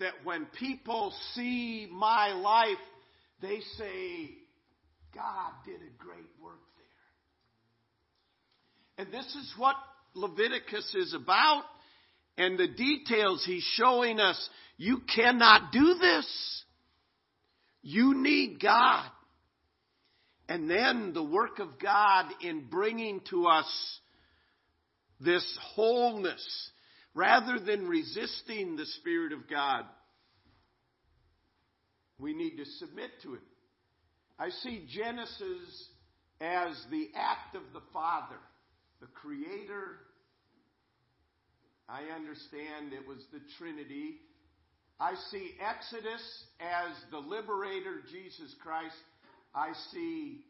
that 0.00 0.14
when 0.24 0.46
people 0.58 1.14
see 1.34 1.88
my 1.92 2.32
life, 2.32 2.82
they 3.40 3.60
say, 3.78 4.30
God 5.14 5.52
did 5.64 5.76
a 5.76 6.02
great 6.02 6.30
work 6.42 6.60
there. 8.96 9.04
And 9.04 9.14
this 9.14 9.26
is 9.26 9.54
what 9.56 9.76
Leviticus 10.14 10.94
is 10.94 11.14
about. 11.14 11.62
And 12.36 12.58
the 12.58 12.68
details 12.68 13.44
he's 13.44 13.68
showing 13.74 14.18
us, 14.18 14.48
you 14.78 15.02
cannot 15.14 15.72
do 15.72 15.94
this. 16.00 16.64
You 17.82 18.14
need 18.14 18.60
God. 18.60 19.08
And 20.48 20.68
then 20.68 21.12
the 21.12 21.22
work 21.22 21.60
of 21.60 21.78
God 21.80 22.26
in 22.42 22.66
bringing 22.68 23.20
to 23.30 23.46
us 23.46 24.00
this 25.20 25.58
wholeness 25.74 26.70
Rather 27.14 27.58
than 27.58 27.88
resisting 27.88 28.76
the 28.76 28.86
Spirit 29.00 29.32
of 29.32 29.48
God, 29.48 29.84
we 32.18 32.34
need 32.34 32.56
to 32.56 32.64
submit 32.78 33.10
to 33.22 33.34
it. 33.34 33.40
I 34.38 34.50
see 34.50 34.86
Genesis 34.88 35.88
as 36.40 36.72
the 36.90 37.08
act 37.16 37.56
of 37.56 37.62
the 37.72 37.82
Father, 37.92 38.38
the 39.00 39.08
Creator. 39.08 39.98
I 41.88 42.14
understand 42.14 42.92
it 42.92 43.06
was 43.08 43.18
the 43.32 43.40
Trinity. 43.58 44.20
I 45.00 45.14
see 45.30 45.52
Exodus 45.58 46.22
as 46.60 46.94
the 47.10 47.18
liberator, 47.18 48.02
Jesus 48.12 48.54
Christ. 48.62 48.94
I 49.54 49.72
see 49.92 50.40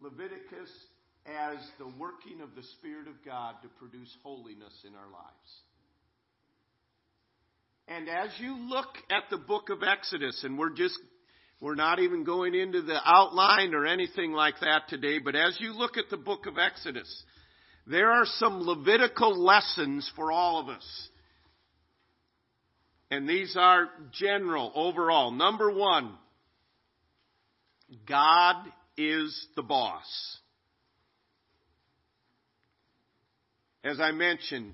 Leviticus 0.00 0.68
as 1.24 1.58
the 1.78 1.86
working 1.98 2.40
of 2.42 2.56
the 2.56 2.64
Spirit 2.78 3.06
of 3.06 3.14
God 3.24 3.54
to 3.62 3.68
produce 3.78 4.12
holiness 4.24 4.74
in 4.84 4.94
our 4.96 5.06
lives. 5.12 5.50
And 7.86 8.08
as 8.08 8.30
you 8.40 8.56
look 8.68 8.88
at 9.10 9.30
the 9.30 9.36
book 9.36 9.70
of 9.70 9.84
Exodus, 9.84 10.42
and 10.42 10.58
we're 10.58 10.74
just, 10.74 10.98
we're 11.60 11.76
not 11.76 12.00
even 12.00 12.24
going 12.24 12.56
into 12.56 12.82
the 12.82 12.98
outline 13.04 13.74
or 13.74 13.86
anything 13.86 14.32
like 14.32 14.58
that 14.60 14.88
today, 14.88 15.20
but 15.20 15.36
as 15.36 15.56
you 15.60 15.72
look 15.72 15.96
at 15.96 16.10
the 16.10 16.16
book 16.16 16.46
of 16.46 16.58
Exodus, 16.58 17.22
there 17.86 18.10
are 18.10 18.26
some 18.26 18.62
Levitical 18.62 19.40
lessons 19.40 20.10
for 20.16 20.32
all 20.32 20.60
of 20.60 20.68
us. 20.68 21.08
And 23.12 23.28
these 23.28 23.58
are 23.58 23.90
general, 24.10 24.72
overall. 24.74 25.32
Number 25.32 25.70
one, 25.70 26.14
God 28.08 28.56
is 28.96 29.48
the 29.54 29.62
boss. 29.62 30.38
As 33.84 34.00
I 34.00 34.12
mentioned, 34.12 34.72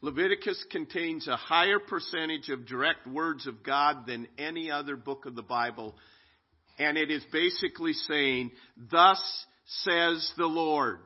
Leviticus 0.00 0.64
contains 0.70 1.26
a 1.26 1.34
higher 1.34 1.80
percentage 1.80 2.50
of 2.50 2.68
direct 2.68 3.04
words 3.04 3.48
of 3.48 3.64
God 3.64 4.06
than 4.06 4.28
any 4.38 4.70
other 4.70 4.94
book 4.94 5.26
of 5.26 5.34
the 5.34 5.42
Bible. 5.42 5.96
And 6.78 6.96
it 6.96 7.10
is 7.10 7.24
basically 7.32 7.94
saying, 7.94 8.52
Thus 8.92 9.20
says 9.82 10.32
the 10.36 10.46
Lord. 10.46 11.00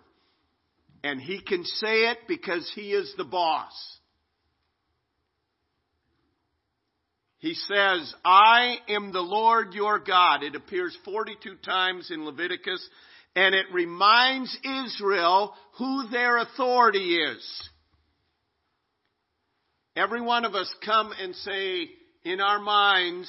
And 1.03 1.23
he 1.23 1.41
can 1.41 1.65
say 1.65 2.11
it 2.11 2.19
because 2.29 2.71
he 2.75 2.93
is 2.93 3.11
the 3.17 3.25
boss. 3.25 3.73
He 7.45 7.53
says, 7.53 8.15
I 8.25 8.77
am 8.89 9.13
the 9.13 9.21
Lord 9.21 9.75
your 9.75 9.99
God. 9.99 10.43
It 10.43 10.55
appears 10.55 10.97
42 11.05 11.57
times 11.57 12.11
in 12.11 12.25
Leviticus 12.25 12.89
and 13.37 13.55
it 13.55 13.67
reminds 13.71 14.57
Israel 14.65 15.53
who 15.77 16.09
their 16.09 16.39
authority 16.39 17.17
is. 17.17 17.69
Every 19.95 20.23
one 20.23 20.47
of 20.47 20.55
us 20.55 20.75
come 20.87 21.13
and 21.21 21.35
say 21.35 21.91
in 22.25 22.41
our 22.41 22.61
minds, 22.61 23.29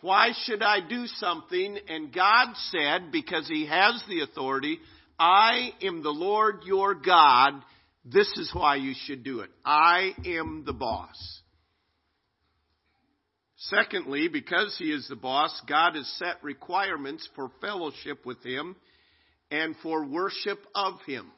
why 0.00 0.30
should 0.42 0.64
I 0.64 0.78
do 0.80 1.06
something? 1.06 1.78
And 1.88 2.12
God 2.12 2.54
said, 2.72 3.12
because 3.12 3.46
He 3.46 3.68
has 3.68 4.02
the 4.08 4.22
authority, 4.22 4.80
I 5.20 5.70
am 5.82 6.02
the 6.02 6.10
Lord 6.10 6.62
your 6.66 6.96
God. 6.96 7.52
This 8.04 8.26
is 8.38 8.50
why 8.52 8.74
you 8.74 8.94
should 9.06 9.22
do 9.22 9.38
it. 9.38 9.50
I 9.64 10.14
am 10.26 10.64
the 10.66 10.72
boss. 10.72 11.41
Secondly, 13.68 14.28
because 14.28 14.74
He 14.78 14.86
is 14.86 15.06
the 15.08 15.16
boss, 15.16 15.60
God 15.68 15.94
has 15.94 16.06
set 16.18 16.42
requirements 16.42 17.28
for 17.36 17.50
fellowship 17.60 18.26
with 18.26 18.42
Him 18.42 18.76
and 19.50 19.76
for 19.82 20.04
worship 20.06 20.58
of 20.74 20.94
Him. 21.06 21.30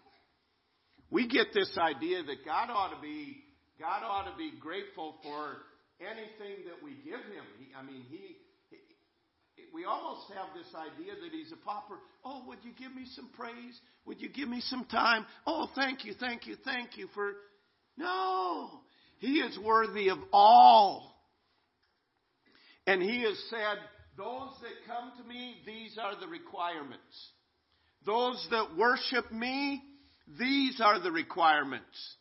We 1.10 1.28
get 1.28 1.48
this 1.52 1.76
idea 1.78 2.22
that 2.22 2.44
God 2.44 2.70
ought 2.70 2.94
to 2.94 3.00
be, 3.02 3.36
God 3.78 4.02
ought 4.04 4.30
to 4.30 4.36
be 4.38 4.52
grateful 4.58 5.16
for 5.22 5.56
anything 6.00 6.64
that 6.66 6.82
we 6.82 6.92
give 7.04 7.20
Him. 7.20 7.44
He, 7.58 7.66
I 7.76 7.82
mean, 7.82 8.04
he, 8.08 8.36
he, 8.70 8.78
we 9.74 9.84
almost 9.84 10.32
have 10.34 10.48
this 10.56 10.72
idea 10.74 11.12
that 11.14 11.30
he's 11.32 11.52
a 11.52 11.56
pauper. 11.56 11.96
Oh, 12.24 12.44
would 12.46 12.58
you 12.62 12.72
give 12.78 12.94
me 12.94 13.04
some 13.14 13.28
praise? 13.36 13.78
Would 14.06 14.20
you 14.20 14.28
give 14.28 14.48
me 14.48 14.60
some 14.60 14.84
time? 14.84 15.26
Oh, 15.46 15.68
thank 15.74 16.04
you, 16.04 16.14
thank 16.18 16.46
you, 16.46 16.56
thank 16.64 16.96
you 16.96 17.08
for. 17.12 17.32
No, 17.96 18.70
he 19.18 19.34
is 19.34 19.58
worthy 19.58 20.08
of 20.08 20.18
all. 20.32 21.13
And 22.86 23.02
he 23.02 23.22
has 23.22 23.38
said, 23.50 23.78
Those 24.16 24.50
that 24.60 24.86
come 24.86 25.12
to 25.18 25.28
me, 25.28 25.56
these 25.66 25.98
are 25.98 26.18
the 26.18 26.28
requirements. 26.28 27.30
Those 28.04 28.46
that 28.50 28.76
worship 28.76 29.32
me, 29.32 29.82
these 30.38 30.80
are 30.80 31.00
the 31.00 31.12
requirements. 31.12 32.16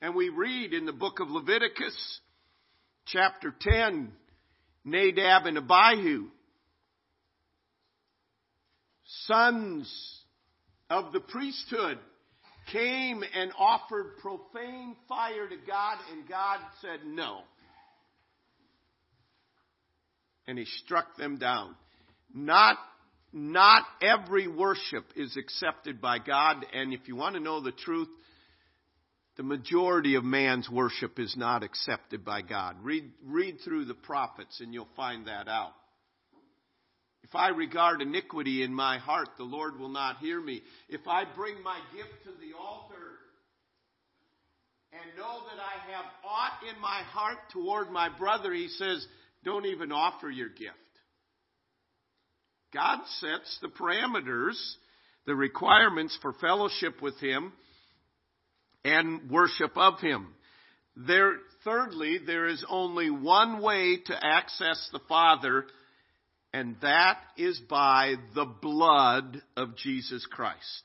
And 0.00 0.14
we 0.14 0.28
read 0.28 0.72
in 0.72 0.86
the 0.86 0.92
book 0.92 1.20
of 1.20 1.30
Leviticus, 1.30 2.20
chapter 3.06 3.54
10, 3.60 4.12
Nadab 4.84 5.46
and 5.46 5.58
Abihu, 5.58 6.26
sons 9.26 10.20
of 10.90 11.12
the 11.12 11.20
priesthood, 11.20 11.98
came 12.72 13.22
and 13.34 13.52
offered 13.58 14.18
profane 14.18 14.96
fire 15.08 15.48
to 15.48 15.56
God, 15.66 15.98
and 16.12 16.28
God 16.28 16.58
said 16.80 17.00
no. 17.06 17.40
And 20.52 20.58
he 20.58 20.66
struck 20.84 21.16
them 21.16 21.38
down. 21.38 21.74
Not, 22.34 22.76
not 23.32 23.84
every 24.02 24.46
worship 24.46 25.06
is 25.16 25.34
accepted 25.38 25.98
by 25.98 26.18
God, 26.18 26.66
and 26.74 26.92
if 26.92 27.08
you 27.08 27.16
want 27.16 27.36
to 27.36 27.40
know 27.40 27.62
the 27.62 27.72
truth, 27.72 28.10
the 29.38 29.44
majority 29.44 30.16
of 30.16 30.24
man's 30.24 30.68
worship 30.68 31.18
is 31.18 31.34
not 31.38 31.62
accepted 31.62 32.22
by 32.22 32.42
God. 32.42 32.76
Read, 32.82 33.04
read 33.24 33.60
through 33.64 33.86
the 33.86 33.94
prophets 33.94 34.60
and 34.60 34.74
you'll 34.74 34.90
find 34.94 35.26
that 35.26 35.48
out. 35.48 35.72
If 37.22 37.34
I 37.34 37.48
regard 37.48 38.02
iniquity 38.02 38.62
in 38.62 38.74
my 38.74 38.98
heart, 38.98 39.28
the 39.38 39.44
Lord 39.44 39.78
will 39.78 39.88
not 39.88 40.18
hear 40.18 40.38
me. 40.38 40.60
If 40.90 41.08
I 41.08 41.24
bring 41.34 41.62
my 41.62 41.78
gift 41.96 42.24
to 42.24 42.30
the 42.32 42.54
altar 42.60 42.96
and 44.92 45.16
know 45.16 45.40
that 45.48 45.58
I 45.58 45.92
have 45.92 46.04
aught 46.22 46.70
in 46.70 46.78
my 46.78 47.00
heart 47.04 47.38
toward 47.54 47.90
my 47.90 48.10
brother, 48.10 48.52
he 48.52 48.68
says, 48.68 49.06
don't 49.44 49.66
even 49.66 49.92
offer 49.92 50.30
your 50.30 50.48
gift. 50.48 50.76
God 52.72 53.00
sets 53.18 53.58
the 53.60 53.68
parameters, 53.68 54.56
the 55.26 55.34
requirements 55.34 56.18
for 56.22 56.32
fellowship 56.34 57.02
with 57.02 57.18
him 57.18 57.52
and 58.84 59.30
worship 59.30 59.76
of 59.76 60.00
him. 60.00 60.28
There, 60.96 61.34
thirdly, 61.64 62.18
there 62.24 62.46
is 62.46 62.64
only 62.68 63.10
one 63.10 63.62
way 63.62 63.98
to 64.06 64.24
access 64.24 64.88
the 64.92 65.00
Father, 65.08 65.64
and 66.52 66.76
that 66.82 67.18
is 67.36 67.58
by 67.68 68.14
the 68.34 68.44
blood 68.44 69.42
of 69.56 69.76
Jesus 69.76 70.26
Christ. 70.30 70.82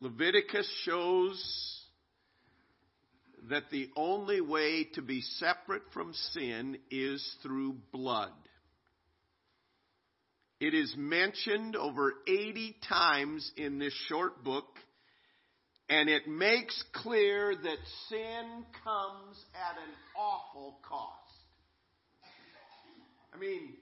Leviticus 0.00 0.70
shows 0.84 1.75
that 3.50 3.70
the 3.70 3.88
only 3.96 4.40
way 4.40 4.84
to 4.94 5.02
be 5.02 5.20
separate 5.20 5.82
from 5.92 6.12
sin 6.32 6.78
is 6.90 7.36
through 7.42 7.76
blood. 7.92 8.32
It 10.58 10.74
is 10.74 10.94
mentioned 10.96 11.76
over 11.76 12.14
80 12.26 12.76
times 12.88 13.50
in 13.56 13.78
this 13.78 13.92
short 14.08 14.42
book, 14.42 14.66
and 15.88 16.08
it 16.08 16.26
makes 16.26 16.82
clear 16.94 17.54
that 17.54 17.76
sin 18.08 18.64
comes 18.82 19.36
at 19.54 19.76
an 19.76 19.94
awful 20.18 20.78
cost. 20.88 21.12
I 23.34 23.38
mean, 23.38 23.74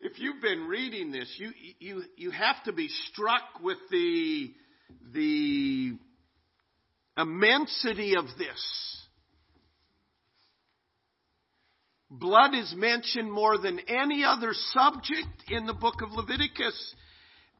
if 0.00 0.18
you've 0.18 0.42
been 0.42 0.66
reading 0.68 1.10
this, 1.10 1.34
you, 1.38 1.50
you, 1.80 2.02
you 2.16 2.30
have 2.30 2.62
to 2.64 2.72
be 2.72 2.88
struck 3.06 3.42
with 3.62 3.78
the, 3.90 4.52
the 5.14 5.98
immensity 7.18 8.14
of 8.16 8.26
this. 8.38 9.06
Blood 12.10 12.54
is 12.54 12.72
mentioned 12.74 13.30
more 13.30 13.58
than 13.58 13.80
any 13.80 14.24
other 14.24 14.52
subject 14.52 15.44
in 15.50 15.66
the 15.66 15.74
book 15.74 16.00
of 16.00 16.12
Leviticus. 16.12 16.94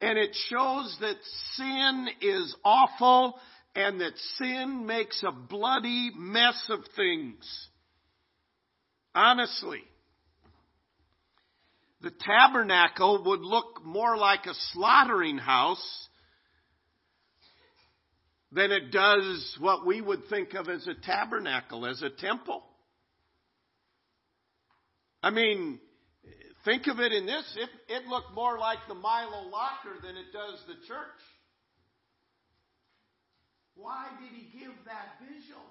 And 0.01 0.17
it 0.17 0.35
shows 0.47 0.97
that 1.01 1.17
sin 1.55 2.07
is 2.21 2.55
awful 2.63 3.35
and 3.75 4.01
that 4.01 4.17
sin 4.37 4.85
makes 4.87 5.21
a 5.23 5.31
bloody 5.31 6.11
mess 6.15 6.59
of 6.69 6.79
things. 6.95 7.67
Honestly. 9.13 9.83
The 12.01 12.11
tabernacle 12.11 13.23
would 13.25 13.41
look 13.41 13.83
more 13.85 14.17
like 14.17 14.45
a 14.45 14.53
slaughtering 14.71 15.37
house 15.37 16.08
than 18.51 18.71
it 18.71 18.91
does 18.91 19.57
what 19.59 19.85
we 19.85 20.01
would 20.01 20.27
think 20.29 20.53
of 20.53 20.69
as 20.69 20.87
a 20.87 20.95
tabernacle, 20.95 21.85
as 21.85 22.01
a 22.01 22.09
temple. 22.09 22.63
I 25.21 25.29
mean, 25.29 25.79
think 26.65 26.87
of 26.87 26.99
it 26.99 27.11
in 27.11 27.25
this. 27.25 27.45
It, 27.57 27.69
it 27.93 28.07
looked 28.07 28.33
more 28.33 28.57
like 28.57 28.79
the 28.87 28.95
Milo 28.95 29.49
locker 29.49 29.99
than 30.01 30.17
it 30.17 30.33
does 30.33 30.59
the 30.67 30.75
church. 30.87 31.21
Why 33.75 34.07
did 34.19 34.31
he 34.35 34.59
give 34.59 34.73
that 34.85 35.19
visual? 35.21 35.63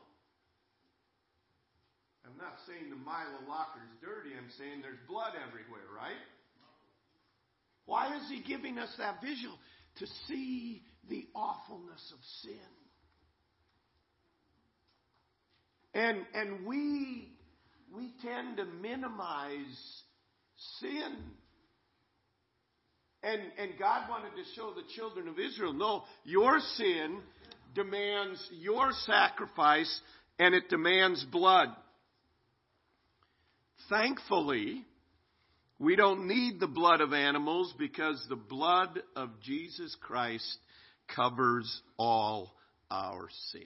I'm 2.25 2.37
not 2.37 2.57
saying 2.67 2.91
the 2.91 2.97
Milo 2.97 3.41
locker 3.49 3.81
is 3.85 3.97
dirty. 4.01 4.37
I'm 4.37 4.51
saying 4.59 4.83
there's 4.83 5.01
blood 5.09 5.33
everywhere, 5.35 5.88
right? 5.97 6.21
Why 7.87 8.14
is 8.17 8.29
he 8.29 8.43
giving 8.43 8.79
us 8.79 8.93
that 8.99 9.21
visual? 9.23 9.57
To 9.97 10.07
see 10.29 10.83
the 11.09 11.27
awfulness 11.35 12.12
of 12.12 12.18
sin. 12.42 12.59
And, 15.94 16.18
and 16.35 16.66
we 16.66 17.29
we 17.94 18.12
tend 18.23 18.59
to 18.59 18.64
minimize 18.64 20.03
sin. 20.81 21.16
And, 23.23 23.40
and 23.59 23.79
God 23.79 24.09
wanted 24.09 24.31
to 24.37 24.44
show 24.55 24.73
the 24.75 24.87
children 24.94 25.29
of 25.29 25.38
Israel 25.38 25.73
no, 25.73 26.05
your 26.25 26.61
sin 26.77 27.18
demands 27.75 28.47
your 28.53 28.92
sacrifice 29.07 30.01
and 30.38 30.55
it 30.55 30.68
demands 30.68 31.25
blood. 31.25 31.68
Thankfully, 33.88 34.85
we 35.79 35.97
don't 35.97 36.29
need 36.29 36.61
the 36.61 36.66
blood 36.68 37.01
of 37.01 37.12
animals 37.12 37.75
because 37.79 38.25
the 38.29 38.37
blood 38.37 39.01
of 39.16 39.31
Jesus 39.42 39.97
Christ 40.01 40.59
covers 41.14 41.83
all 41.99 42.53
our 42.90 43.29
sin. 43.53 43.62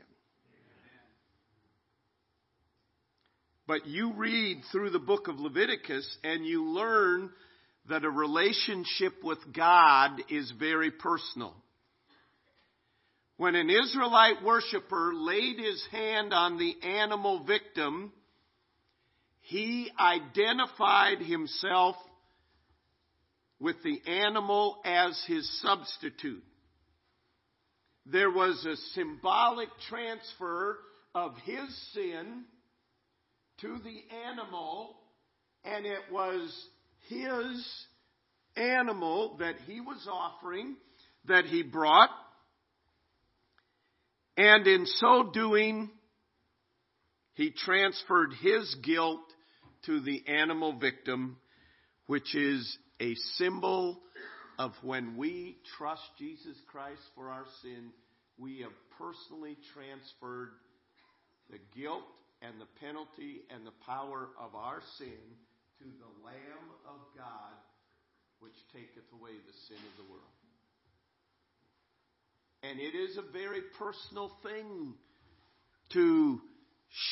But 3.66 3.86
you 3.86 4.12
read 4.14 4.62
through 4.70 4.90
the 4.90 4.98
book 4.98 5.28
of 5.28 5.38
Leviticus 5.38 6.18
and 6.24 6.44
you 6.44 6.64
learn 6.64 7.30
that 7.88 8.04
a 8.04 8.10
relationship 8.10 9.22
with 9.22 9.38
God 9.54 10.20
is 10.28 10.52
very 10.58 10.90
personal. 10.90 11.54
When 13.36 13.54
an 13.54 13.70
Israelite 13.70 14.42
worshiper 14.44 15.12
laid 15.14 15.58
his 15.58 15.84
hand 15.90 16.32
on 16.32 16.58
the 16.58 16.74
animal 16.86 17.44
victim, 17.44 18.12
he 19.40 19.90
identified 19.98 21.18
himself 21.18 21.96
with 23.58 23.76
the 23.82 24.00
animal 24.06 24.80
as 24.84 25.20
his 25.26 25.48
substitute. 25.60 26.44
There 28.06 28.30
was 28.30 28.64
a 28.66 28.76
symbolic 28.94 29.68
transfer 29.88 30.78
of 31.14 31.34
his 31.44 31.92
sin 31.92 32.44
to 33.60 33.78
the 33.78 34.02
animal, 34.28 34.96
and 35.64 35.86
it 35.86 36.10
was 36.10 36.66
his 37.08 37.86
animal 38.56 39.36
that 39.38 39.54
he 39.66 39.80
was 39.80 40.08
offering 40.10 40.76
that 41.26 41.44
he 41.44 41.62
brought. 41.62 42.10
And 44.36 44.66
in 44.66 44.86
so 44.86 45.30
doing, 45.32 45.90
he 47.34 47.50
transferred 47.50 48.32
his 48.42 48.74
guilt 48.82 49.20
to 49.86 50.00
the 50.00 50.26
animal 50.26 50.78
victim, 50.78 51.36
which 52.06 52.34
is 52.34 52.76
a 53.00 53.14
symbol 53.36 54.00
of 54.62 54.72
when 54.82 55.16
we 55.16 55.56
trust 55.76 56.02
Jesus 56.18 56.56
Christ 56.70 57.02
for 57.16 57.30
our 57.30 57.44
sin, 57.62 57.90
we 58.38 58.60
have 58.60 58.70
personally 58.96 59.58
transferred 59.74 60.50
the 61.50 61.58
guilt 61.76 62.04
and 62.42 62.60
the 62.60 62.70
penalty 62.80 63.42
and 63.50 63.66
the 63.66 63.74
power 63.84 64.28
of 64.38 64.54
our 64.54 64.80
sin 64.98 65.18
to 65.78 65.84
the 65.84 66.24
Lamb 66.24 66.68
of 66.86 67.00
God, 67.16 67.58
which 68.38 68.54
taketh 68.72 69.10
away 69.12 69.32
the 69.32 69.56
sin 69.66 69.82
of 69.82 70.04
the 70.04 70.12
world. 70.12 70.22
And 72.62 72.78
it 72.78 72.96
is 72.96 73.18
a 73.18 73.32
very 73.32 73.62
personal 73.76 74.30
thing 74.44 74.94
to 75.94 76.40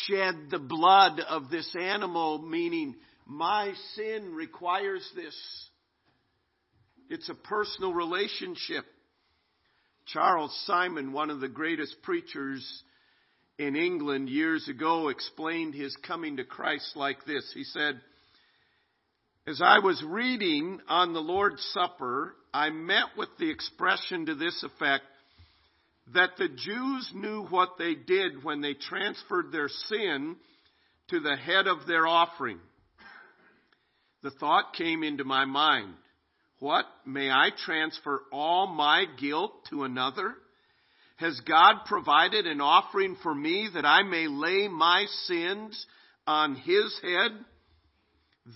shed 0.06 0.36
the 0.50 0.60
blood 0.60 1.18
of 1.18 1.50
this 1.50 1.74
animal, 1.74 2.38
meaning 2.38 2.94
my 3.26 3.72
sin 3.96 4.34
requires 4.34 5.02
this. 5.16 5.34
It's 7.10 7.28
a 7.28 7.34
personal 7.34 7.92
relationship. 7.92 8.84
Charles 10.06 10.56
Simeon, 10.64 11.12
one 11.12 11.28
of 11.30 11.40
the 11.40 11.48
greatest 11.48 12.00
preachers 12.02 12.64
in 13.58 13.74
England 13.74 14.28
years 14.28 14.68
ago, 14.68 15.08
explained 15.08 15.74
his 15.74 15.96
coming 16.06 16.36
to 16.36 16.44
Christ 16.44 16.92
like 16.94 17.26
this. 17.26 17.50
He 17.52 17.64
said, 17.64 18.00
As 19.44 19.60
I 19.60 19.80
was 19.80 20.00
reading 20.06 20.78
on 20.88 21.12
the 21.12 21.20
Lord's 21.20 21.62
Supper, 21.74 22.36
I 22.54 22.70
met 22.70 23.16
with 23.18 23.30
the 23.40 23.50
expression 23.50 24.26
to 24.26 24.36
this 24.36 24.62
effect 24.62 25.04
that 26.14 26.36
the 26.38 26.48
Jews 26.48 27.10
knew 27.12 27.44
what 27.46 27.70
they 27.76 27.96
did 27.96 28.44
when 28.44 28.60
they 28.60 28.74
transferred 28.74 29.50
their 29.50 29.68
sin 29.68 30.36
to 31.08 31.18
the 31.18 31.34
head 31.34 31.66
of 31.66 31.88
their 31.88 32.06
offering. 32.06 32.60
The 34.22 34.30
thought 34.30 34.74
came 34.74 35.02
into 35.02 35.24
my 35.24 35.44
mind, 35.44 35.94
what? 36.60 36.84
May 37.06 37.30
I 37.30 37.48
transfer 37.64 38.22
all 38.30 38.66
my 38.66 39.06
guilt 39.18 39.52
to 39.70 39.84
another? 39.84 40.34
Has 41.16 41.40
God 41.40 41.86
provided 41.86 42.46
an 42.46 42.60
offering 42.60 43.16
for 43.22 43.34
me 43.34 43.68
that 43.74 43.84
I 43.84 44.02
may 44.02 44.26
lay 44.28 44.68
my 44.68 45.06
sins 45.24 45.86
on 46.26 46.54
his 46.54 46.98
head? 47.02 47.32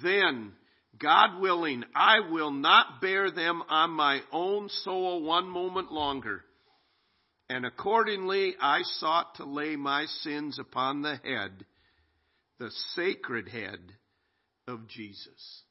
Then, 0.02 0.52
God 0.98 1.40
willing, 1.40 1.84
I 1.94 2.20
will 2.30 2.50
not 2.50 3.00
bear 3.00 3.30
them 3.30 3.62
on 3.68 3.90
my 3.90 4.20
own 4.32 4.68
soul 4.68 5.22
one 5.22 5.48
moment 5.48 5.90
longer. 5.90 6.42
And 7.48 7.66
accordingly, 7.66 8.54
I 8.60 8.80
sought 8.82 9.34
to 9.36 9.44
lay 9.44 9.76
my 9.76 10.06
sins 10.22 10.58
upon 10.58 11.02
the 11.02 11.16
head, 11.16 11.64
the 12.58 12.70
sacred 12.94 13.48
head 13.48 13.80
of 14.66 14.88
Jesus. 14.88 15.63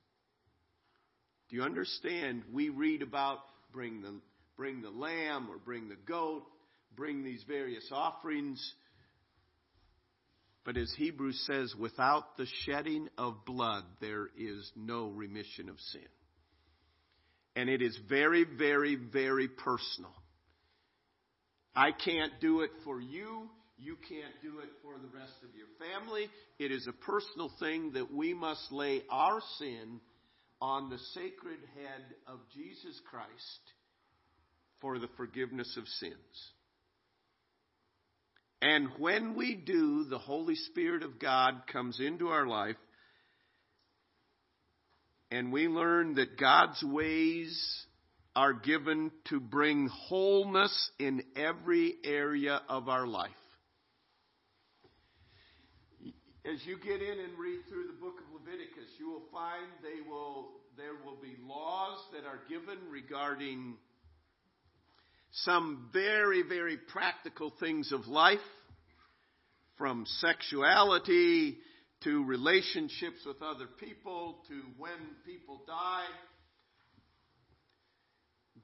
Do 1.54 1.58
you 1.58 1.66
understand? 1.66 2.42
We 2.52 2.70
read 2.70 3.04
about 3.04 3.38
bring 3.72 4.02
the, 4.02 4.16
bring 4.58 4.82
the 4.82 4.90
lamb 4.90 5.50
or 5.52 5.60
bring 5.60 5.88
the 5.88 5.98
goat, 6.08 6.46
bring 6.96 7.24
these 7.24 7.44
various 7.48 7.88
offerings. 7.92 8.74
But 10.66 10.78
as 10.78 10.92
Hebrews 10.98 11.44
says, 11.46 11.76
without 11.80 12.38
the 12.38 12.48
shedding 12.66 13.08
of 13.20 13.46
blood, 13.46 13.84
there 14.02 14.30
is 14.36 14.72
no 14.76 15.10
remission 15.10 15.70
of 15.70 15.80
sin. 15.92 16.02
And 17.56 17.70
it 17.70 17.84
is 17.84 17.96
very, 18.10 18.46
very, 18.46 18.96
very 18.96 19.48
personal. 19.48 20.16
I 21.76 21.92
can't 21.92 22.34
do 22.42 22.62
it 22.62 22.72
for 22.84 23.00
you. 23.00 23.48
You 23.78 23.96
can't 24.10 24.34
do 24.42 24.58
it 24.58 24.70
for 24.82 24.94
the 24.94 25.16
rest 25.16 25.36
of 25.44 25.50
your 25.56 25.68
family. 25.78 26.30
It 26.58 26.72
is 26.72 26.88
a 26.88 26.94
personal 26.94 27.52
thing 27.60 27.92
that 27.94 28.12
we 28.12 28.34
must 28.34 28.72
lay 28.72 29.04
our 29.12 29.40
sin 29.60 30.00
on 30.64 30.90
the 30.90 30.98
sacred 31.14 31.60
head 31.76 32.16
of 32.26 32.40
Jesus 32.54 32.98
Christ 33.10 33.74
for 34.80 34.98
the 34.98 35.10
forgiveness 35.18 35.76
of 35.78 35.86
sins. 36.00 36.14
And 38.62 38.88
when 38.98 39.36
we 39.36 39.56
do, 39.56 40.06
the 40.06 40.18
Holy 40.18 40.56
Spirit 40.56 41.04
of 41.04 41.20
God 41.20 41.64
comes 41.70 42.00
into 42.00 42.30
our 42.30 42.48
life 42.48 42.78
and 45.30 45.52
we 45.52 45.68
learn 45.68 46.16
that 46.16 46.40
God's 46.40 46.82
ways 46.82 47.86
are 48.34 48.54
given 48.54 49.12
to 49.26 49.42
bring 49.42 49.90
wholeness 49.90 50.92
in 50.98 51.24
every 51.36 51.96
area 52.06 52.62
of 52.70 52.88
our 52.88 53.06
life. 53.06 53.32
As 56.46 56.60
you 56.66 56.78
get 56.78 57.02
in 57.02 57.20
and 57.20 57.40
read 57.40 57.60
through 57.70 57.88
the 57.88 58.00
book 58.02 58.16
of 58.20 58.34
Leviticus, 58.34 58.90
you 59.00 59.10
will 59.10 59.24
find 59.32 59.66
they 59.82 60.08
will, 60.10 60.50
there 60.76 60.96
will 61.06 61.16
be 61.22 61.36
laws 61.48 62.00
that 62.14 62.26
are 62.26 62.40
given 62.50 62.78
regarding 62.90 63.76
some 65.32 65.90
very, 65.94 66.44
very 66.44 66.78
practical 66.78 67.54
things 67.60 67.92
of 67.92 68.08
life, 68.08 68.40
from 69.78 70.06
sexuality 70.20 71.58
to 72.04 72.24
relationships 72.26 73.26
with 73.26 73.42
other 73.42 73.66
people 73.80 74.38
to 74.48 74.62
when 74.78 74.92
people 75.26 75.62
die 75.66 76.06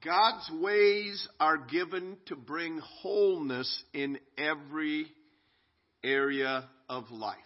God's 0.04 0.50
ways 0.62 1.28
are 1.38 1.58
given 1.58 2.16
to 2.26 2.36
bring 2.36 2.78
wholeness 2.78 3.82
in 3.92 4.18
every 4.38 5.06
area 6.02 6.68
of 6.88 7.10
life. 7.10 7.36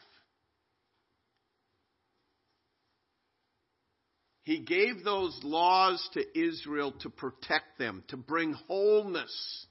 He 4.44 4.58
gave 4.58 5.02
those 5.04 5.38
laws 5.42 6.06
to 6.12 6.38
Israel 6.38 6.92
to 7.00 7.08
protect 7.08 7.78
them, 7.78 8.04
to 8.08 8.18
bring 8.18 8.52
wholeness. 8.68 9.66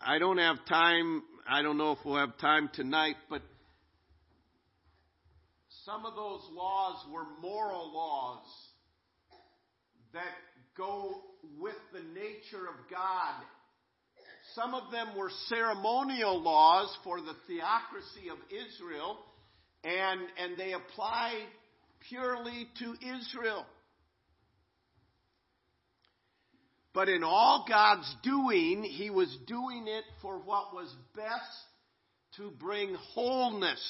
I 0.00 0.18
don't 0.18 0.38
have 0.38 0.56
time, 0.68 1.22
I 1.48 1.62
don't 1.62 1.78
know 1.78 1.92
if 1.92 1.98
we'll 2.04 2.16
have 2.16 2.38
time 2.38 2.70
tonight, 2.74 3.14
but 3.30 3.42
some 5.84 6.04
of 6.04 6.16
those 6.16 6.42
laws 6.52 7.04
were 7.12 7.24
moral 7.40 7.92
laws 7.94 8.46
that 10.12 10.24
go 10.76 11.22
with 11.60 11.76
the 11.92 12.00
nature 12.00 12.66
of 12.68 12.90
God. 12.90 13.44
Some 14.56 14.74
of 14.74 14.90
them 14.90 15.16
were 15.16 15.30
ceremonial 15.48 16.42
laws 16.42 16.96
for 17.04 17.20
the 17.20 17.34
theocracy 17.46 18.28
of 18.28 18.38
Israel, 18.50 19.18
and, 19.84 20.20
and 20.36 20.56
they 20.58 20.72
applied 20.72 21.46
purely 22.08 22.68
to 22.78 22.94
Israel. 23.20 23.66
But 26.94 27.08
in 27.08 27.24
all 27.24 27.64
God's 27.68 28.14
doing, 28.22 28.82
He 28.82 29.10
was 29.10 29.34
doing 29.46 29.86
it 29.88 30.04
for 30.20 30.38
what 30.38 30.74
was 30.74 30.94
best 31.16 31.62
to 32.36 32.50
bring 32.50 32.94
wholeness, 33.14 33.80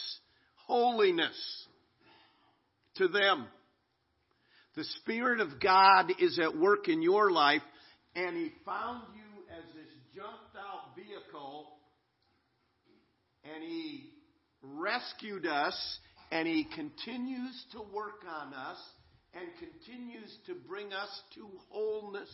holiness 0.67 1.67
to 2.97 3.09
them. 3.09 3.47
The 4.77 4.85
Spirit 4.85 5.41
of 5.41 5.61
God 5.61 6.13
is 6.19 6.39
at 6.39 6.57
work 6.57 6.89
in 6.89 7.03
your 7.03 7.31
life, 7.31 7.63
and 8.15 8.37
He 8.37 8.53
found 8.65 9.03
you 9.15 9.43
as 9.51 9.65
this 9.75 9.93
jumped 10.15 10.57
out 10.57 10.95
vehicle, 10.97 11.67
and 13.45 13.63
He 13.63 14.11
rescued 14.63 15.47
us, 15.47 15.99
and 16.33 16.49
He 16.49 16.65
continues 16.65 17.65
to 17.73 17.83
work 17.95 18.25
on 18.29 18.53
us, 18.53 18.79
and 19.35 19.45
continues 19.59 20.37
to 20.47 20.55
bring 20.69 20.93
us 20.93 21.23
to 21.37 21.47
wholeness. 21.71 22.29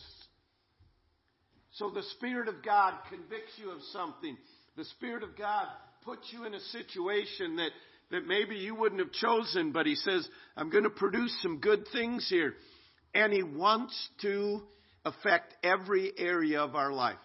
So 1.73 1.91
the 1.91 2.03
Spirit 2.17 2.47
of 2.47 2.63
God 2.65 2.95
convicts 3.09 3.53
you 3.57 3.69
of 3.69 3.81
something. 3.93 4.35
The 4.75 4.85
Spirit 4.85 5.23
of 5.23 5.37
God 5.37 5.67
puts 6.03 6.27
you 6.31 6.45
in 6.45 6.55
a 6.55 6.59
situation 6.59 7.57
that 7.57 7.71
that 8.11 8.25
maybe 8.25 8.55
you 8.55 8.73
wouldn't 8.73 8.99
have 8.99 9.11
chosen, 9.11 9.71
but 9.71 9.85
he 9.85 9.95
says, 9.95 10.27
I'm 10.57 10.69
going 10.69 10.83
to 10.83 10.89
produce 10.89 11.31
some 11.43 11.59
good 11.59 11.85
things 11.93 12.27
here. 12.27 12.55
And 13.13 13.31
he 13.31 13.43
wants 13.43 13.95
to 14.21 14.63
affect 15.05 15.53
every 15.63 16.11
area 16.17 16.61
of 16.61 16.75
our 16.75 16.91
life. 16.91 17.19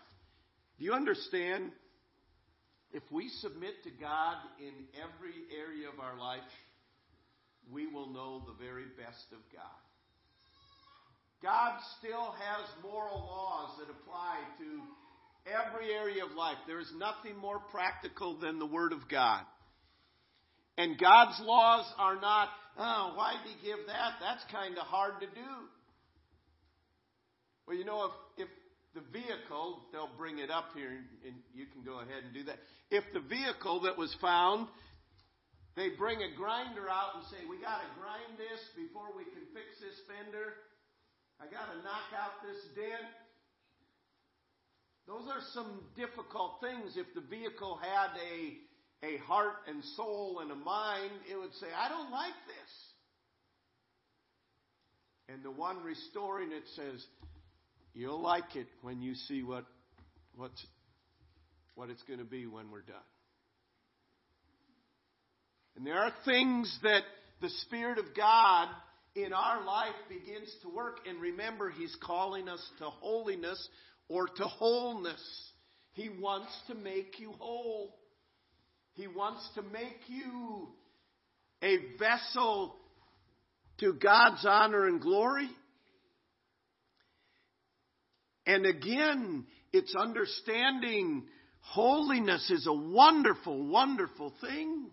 Do 0.79 0.85
you 0.85 0.93
understand? 0.93 1.73
If 2.95 3.03
we 3.11 3.29
submit 3.41 3.83
to 3.83 3.91
God 3.91 4.37
in 4.61 4.73
every 4.95 5.35
area 5.51 5.89
of 5.93 5.99
our 5.99 6.17
life, 6.17 6.47
we 7.73 7.89
will 7.89 8.09
know 8.09 8.45
the 8.47 8.65
very 8.65 8.85
best 8.97 9.27
of 9.33 9.41
God. 9.53 9.83
God 11.43 11.81
still 11.99 12.31
has 12.39 12.83
moral 12.85 13.19
laws 13.19 13.79
that 13.81 13.91
apply 13.91 14.39
to 14.59 14.81
every 15.51 15.93
area 15.93 16.25
of 16.25 16.37
life. 16.37 16.57
There 16.69 16.79
is 16.79 16.93
nothing 16.97 17.37
more 17.37 17.59
practical 17.59 18.39
than 18.39 18.61
the 18.61 18.67
Word 18.67 18.93
of 18.93 19.09
God. 19.11 19.43
And 20.79 20.97
God's 20.97 21.41
laws 21.41 21.93
are 21.99 22.21
not, 22.21 22.49
oh, 22.79 23.13
why 23.17 23.35
did 23.43 23.57
he 23.57 23.67
give 23.67 23.87
that? 23.89 24.13
That's 24.21 24.45
kind 24.53 24.79
of 24.79 24.87
hard 24.87 25.21
to 25.21 25.27
do. 25.27 25.53
Well, 27.67 27.77
you 27.77 27.85
know, 27.85 28.05
if 28.05 28.13
the 28.95 29.03
vehicle, 29.13 29.83
they'll 29.91 30.15
bring 30.17 30.39
it 30.39 30.51
up 30.51 30.71
here 30.75 30.91
and 30.91 31.35
you 31.55 31.67
can 31.67 31.83
go 31.83 31.99
ahead 31.99 32.23
and 32.25 32.33
do 32.33 32.45
that. 32.47 32.59
If 32.91 33.05
the 33.13 33.21
vehicle 33.21 33.83
that 33.83 33.99
was 33.99 34.15
found, 34.23 34.69
they 35.75 35.91
bring 35.99 36.23
a 36.23 36.31
grinder 36.39 36.87
out 36.87 37.19
and 37.19 37.25
say, 37.35 37.43
we 37.51 37.59
got 37.59 37.83
to 37.83 37.91
grind 37.99 38.39
this 38.39 38.63
before 38.79 39.11
we 39.19 39.27
can 39.27 39.43
fix 39.51 39.67
this 39.83 39.99
fender. 40.07 40.55
I 41.43 41.51
got 41.51 41.67
to 41.75 41.79
knock 41.83 42.15
out 42.15 42.39
this 42.47 42.63
dent. 42.79 43.11
Those 45.11 45.27
are 45.27 45.43
some 45.53 45.83
difficult 45.99 46.63
things 46.63 46.95
if 46.95 47.11
the 47.13 47.27
vehicle 47.27 47.77
had 47.83 48.15
a 48.17 48.63
a 49.05 49.19
heart 49.29 49.69
and 49.69 49.85
soul 49.97 50.41
and 50.41 50.51
a 50.51 50.55
mind, 50.55 51.13
it 51.31 51.37
would 51.37 51.53
say, 51.61 51.67
I 51.77 51.89
don't 51.89 52.11
like 52.11 52.33
this. 52.49 52.73
And 55.29 55.43
the 55.43 55.51
one 55.51 55.83
restoring 55.83 56.53
it 56.53 56.65
says, 56.77 57.05
You'll 57.95 58.21
like 58.21 58.57
it 58.57 58.67
when 58.83 59.01
you 59.01 59.15
see 59.15 59.43
what, 59.45 59.65
what's, 60.37 60.67
what 61.77 61.91
it's 61.91 62.03
going 62.03 62.19
to 62.19 62.25
be 62.25 62.45
when 62.47 62.71
we're 62.71 62.83
done. 62.83 62.97
And 65.77 65.87
there 65.87 65.99
are 65.99 66.13
things 66.25 66.77
that 66.83 67.03
the 67.41 67.51
Spirit 67.63 67.99
of 67.99 68.07
God 68.17 68.69
in 69.15 69.33
our 69.33 69.65
life 69.65 69.95
begins 70.09 70.53
to 70.63 70.69
work. 70.69 70.99
And 71.09 71.21
remember, 71.21 71.71
He's 71.71 71.97
calling 72.03 72.49
us 72.49 72.65
to 72.79 72.87
holiness 72.87 73.69
or 74.09 74.27
to 74.27 74.45
wholeness. 74.45 75.23
He 75.93 76.09
wants 76.09 76.51
to 76.69 76.75
make 76.75 77.21
you 77.21 77.33
whole. 77.39 77.95
He 78.95 79.07
wants 79.07 79.49
to 79.55 79.63
make 79.63 80.01
you 80.09 80.69
a 81.63 81.77
vessel 81.99 82.75
to 83.79 83.93
God's 83.93 84.45
honor 84.45 84.87
and 84.87 85.01
glory. 85.01 85.49
And 88.47 88.67
again, 88.67 89.47
it's 89.73 89.95
understanding 89.95 91.25
holiness 91.61 92.51
is 92.51 92.67
a 92.67 92.73
wonderful, 92.73 93.67
wonderful 93.67 94.33
thing. 94.41 94.91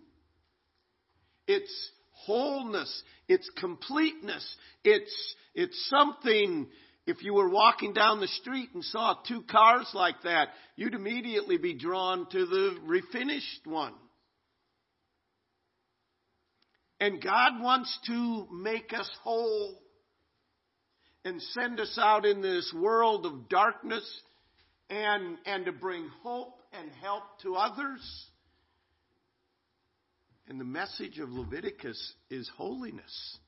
It's 1.46 1.90
wholeness. 2.12 3.02
It's 3.28 3.48
completeness. 3.58 4.56
It's, 4.84 5.34
it's 5.54 5.90
something, 5.90 6.68
if 7.06 7.22
you 7.22 7.34
were 7.34 7.50
walking 7.50 7.92
down 7.92 8.20
the 8.20 8.28
street 8.28 8.70
and 8.74 8.84
saw 8.84 9.16
two 9.26 9.42
cars 9.42 9.90
like 9.92 10.22
that, 10.24 10.48
you'd 10.76 10.94
immediately 10.94 11.58
be 11.58 11.74
drawn 11.74 12.28
to 12.30 12.46
the 12.46 12.76
refinished 12.86 13.66
one. 13.66 13.94
And 17.00 17.20
God 17.20 17.60
wants 17.60 17.98
to 18.06 18.46
make 18.52 18.92
us 18.96 19.10
whole 19.22 19.82
and 21.24 21.40
send 21.40 21.80
us 21.80 21.98
out 22.00 22.24
in 22.24 22.42
this 22.42 22.72
world 22.76 23.26
of 23.26 23.48
darkness 23.48 24.04
and, 24.90 25.38
and 25.46 25.66
to 25.66 25.72
bring 25.72 26.08
hope 26.22 26.60
and 26.72 26.90
help 27.00 27.22
to 27.42 27.54
others. 27.54 28.00
And 30.48 30.60
the 30.60 30.64
message 30.64 31.18
of 31.18 31.30
Leviticus 31.30 32.14
is 32.28 32.50
holiness 32.56 33.38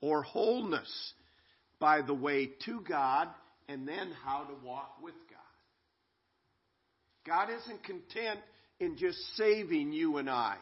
or 0.00 0.22
wholeness 0.22 1.12
by 1.78 2.02
the 2.02 2.14
way 2.14 2.50
to 2.64 2.80
God 2.80 3.28
and 3.68 3.86
then 3.86 4.12
how 4.24 4.44
to 4.44 4.66
walk 4.66 4.96
with 5.02 5.14
God. 5.30 5.38
God 7.24 7.48
isn't 7.50 7.84
content 7.84 8.40
in 8.80 8.96
just 8.96 9.18
saving 9.36 9.92
you 9.92 10.16
and 10.16 10.28
I. 10.28 10.56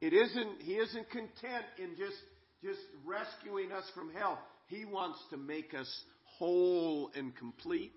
It 0.00 0.12
isn't, 0.12 0.62
He 0.62 0.74
isn't 0.74 1.10
content 1.10 1.64
in 1.78 1.96
just, 1.96 2.16
just 2.62 2.80
rescuing 3.04 3.72
us 3.72 3.84
from 3.94 4.12
hell. 4.12 4.38
He 4.66 4.84
wants 4.84 5.18
to 5.30 5.36
make 5.36 5.74
us 5.74 5.88
whole 6.38 7.10
and 7.14 7.34
complete. 7.36 7.92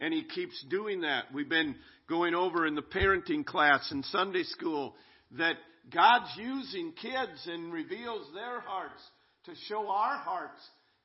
And 0.00 0.12
He 0.12 0.24
keeps 0.24 0.62
doing 0.68 1.02
that. 1.02 1.32
We've 1.32 1.48
been 1.48 1.76
going 2.08 2.34
over 2.34 2.66
in 2.66 2.74
the 2.74 2.82
parenting 2.82 3.44
class 3.44 3.90
in 3.92 4.02
Sunday 4.04 4.42
school 4.44 4.94
that 5.38 5.56
God's 5.92 6.30
using 6.36 6.92
kids 6.92 7.46
and 7.46 7.72
reveals 7.72 8.26
their 8.34 8.60
hearts 8.60 9.02
to 9.44 9.52
show 9.68 9.88
our 9.88 10.16
hearts 10.18 10.60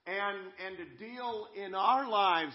and, 0.07 0.38
and 0.65 0.77
to 0.77 1.05
deal 1.05 1.47
in 1.63 1.75
our 1.75 2.10
lives 2.10 2.53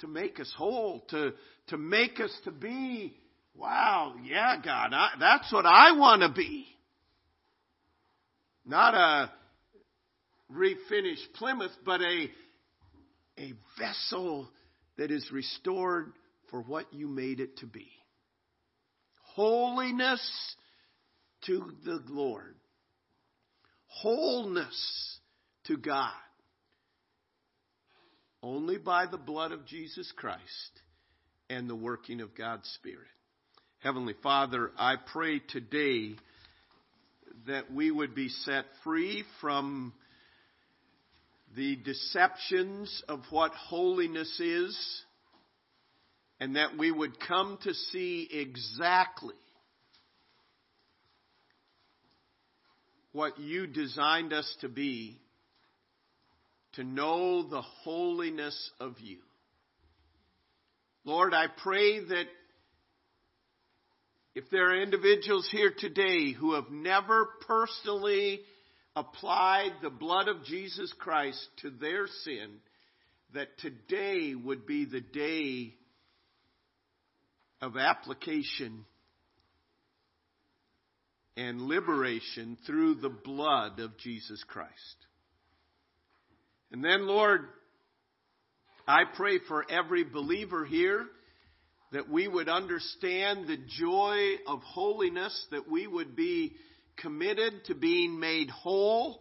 to 0.00 0.08
make 0.08 0.40
us 0.40 0.52
whole, 0.56 1.04
to, 1.10 1.32
to 1.68 1.78
make 1.78 2.20
us 2.20 2.36
to 2.44 2.50
be, 2.50 3.16
wow, 3.54 4.14
yeah, 4.24 4.56
God, 4.62 4.92
I, 4.92 5.10
that's 5.18 5.52
what 5.52 5.64
I 5.64 5.96
want 5.96 6.22
to 6.22 6.28
be. 6.28 6.66
Not 8.64 8.94
a 8.94 9.30
refinished 10.56 11.32
Plymouth, 11.34 11.72
but 11.84 12.00
a, 12.00 12.30
a 13.38 13.52
vessel 13.78 14.48
that 14.98 15.10
is 15.10 15.30
restored 15.32 16.12
for 16.50 16.60
what 16.62 16.92
you 16.92 17.08
made 17.08 17.40
it 17.40 17.58
to 17.58 17.66
be. 17.66 17.88
Holiness 19.34 20.56
to 21.46 21.72
the 21.84 22.00
Lord. 22.08 22.54
Wholeness 23.86 25.18
to 25.64 25.76
God. 25.76 26.12
Only 28.42 28.76
by 28.76 29.06
the 29.06 29.18
blood 29.18 29.52
of 29.52 29.66
Jesus 29.66 30.10
Christ 30.16 30.42
and 31.48 31.68
the 31.68 31.76
working 31.76 32.20
of 32.20 32.36
God's 32.36 32.68
Spirit. 32.80 33.06
Heavenly 33.78 34.14
Father, 34.22 34.70
I 34.76 34.96
pray 35.12 35.40
today 35.40 36.14
that 37.46 37.72
we 37.72 37.90
would 37.90 38.14
be 38.14 38.28
set 38.28 38.64
free 38.84 39.24
from 39.40 39.92
the 41.56 41.76
deceptions 41.76 43.02
of 43.08 43.20
what 43.30 43.52
holiness 43.52 44.40
is, 44.40 45.02
and 46.40 46.56
that 46.56 46.78
we 46.78 46.90
would 46.90 47.20
come 47.20 47.58
to 47.62 47.74
see 47.74 48.28
exactly 48.32 49.34
what 53.12 53.38
you 53.38 53.66
designed 53.66 54.32
us 54.32 54.52
to 54.62 54.68
be, 54.68 55.20
to 56.72 56.84
know 56.84 57.48
the 57.48 57.60
holiness 57.60 58.70
of 58.80 58.98
you. 59.00 59.18
Lord, 61.04 61.34
I 61.34 61.46
pray 61.62 62.00
that 62.00 62.26
if 64.34 64.44
there 64.50 64.70
are 64.70 64.82
individuals 64.82 65.46
here 65.52 65.72
today 65.76 66.32
who 66.32 66.54
have 66.54 66.70
never 66.70 67.28
personally 67.46 68.40
applied 68.94 69.72
the 69.82 69.90
blood 69.90 70.28
of 70.28 70.44
Jesus 70.44 70.92
Christ 70.98 71.46
to 71.62 71.70
their 71.70 72.06
sin, 72.24 72.58
that 73.34 73.58
today 73.58 74.34
would 74.34 74.66
be 74.66 74.84
the 74.84 75.00
day 75.00 75.74
of 77.60 77.76
application 77.76 78.84
and 81.36 81.62
liberation 81.62 82.58
through 82.66 82.96
the 82.96 83.08
blood 83.08 83.78
of 83.80 83.96
Jesus 83.98 84.44
Christ. 84.44 84.96
And 86.70 86.84
then, 86.84 87.06
Lord, 87.06 87.42
I 88.86 89.04
pray 89.14 89.38
for 89.48 89.64
every 89.70 90.04
believer 90.04 90.64
here 90.64 91.06
that 91.92 92.08
we 92.08 92.26
would 92.26 92.48
understand 92.48 93.46
the 93.46 93.58
joy 93.78 94.36
of 94.46 94.60
holiness, 94.62 95.46
that 95.50 95.70
we 95.70 95.86
would 95.86 96.16
be 96.16 96.52
committed 96.96 97.64
to 97.66 97.74
being 97.74 98.18
made 98.20 98.50
whole 98.50 99.20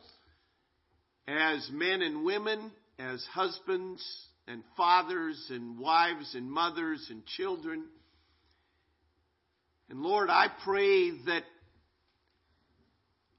as 1.27 1.69
men 1.71 2.01
and 2.01 2.23
women, 2.25 2.71
as 2.99 3.23
husbands 3.31 4.03
and 4.47 4.63
fathers 4.75 5.47
and 5.49 5.79
wives 5.79 6.35
and 6.35 6.51
mothers 6.51 7.05
and 7.09 7.25
children. 7.25 7.85
And 9.89 10.01
Lord, 10.01 10.29
I 10.29 10.47
pray 10.63 11.11
that 11.25 11.43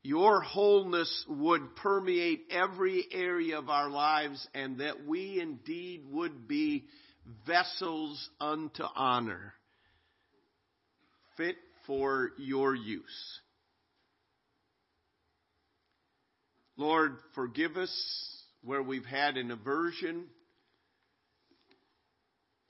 your 0.03 0.41
wholeness 0.41 1.25
would 1.29 1.77
permeate 1.77 2.47
every 2.51 3.07
area 3.13 3.59
of 3.59 3.69
our 3.69 3.89
lives 3.89 4.47
and 4.53 4.79
that 4.79 5.07
we 5.07 5.41
indeed 5.41 6.05
would 6.11 6.49
be 6.49 6.87
vessels 7.47 8.29
unto 8.41 8.83
honor, 8.97 9.55
fit 11.37 11.57
for 11.87 12.33
your 12.37 12.75
use. 12.75 13.41
Lord, 16.77 17.17
forgive 17.35 17.77
us 17.77 17.93
where 18.63 18.83
we've 18.83 19.05
had 19.05 19.37
an 19.37 19.51
aversion 19.51 20.25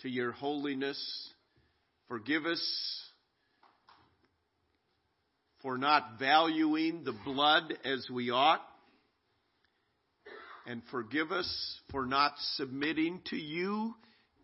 to 0.01 0.09
your 0.09 0.33
holiness. 0.33 0.99
Forgive 2.09 2.45
us 2.45 2.61
for 5.63 5.79
not 5.79 6.19
valuing 6.19 7.05
the 7.05 7.15
blood 7.25 7.75
as 7.85 8.09
we 8.13 8.31
ought. 8.31 8.63
And 10.67 10.83
forgive 10.91 11.31
us 11.31 11.81
for 11.91 12.05
not 12.05 12.33
submitting 12.55 13.21
to 13.27 13.37
you 13.37 13.95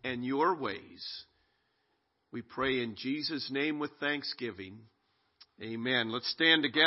and 0.03 0.23
your 0.25 0.55
ways. 0.55 1.23
We 2.31 2.41
pray 2.41 2.81
in 2.81 2.95
Jesus' 2.95 3.49
name 3.51 3.79
with 3.79 3.91
thanksgiving. 3.99 4.77
Amen. 5.61 6.11
Let's 6.11 6.29
stand 6.31 6.63
together. 6.63 6.85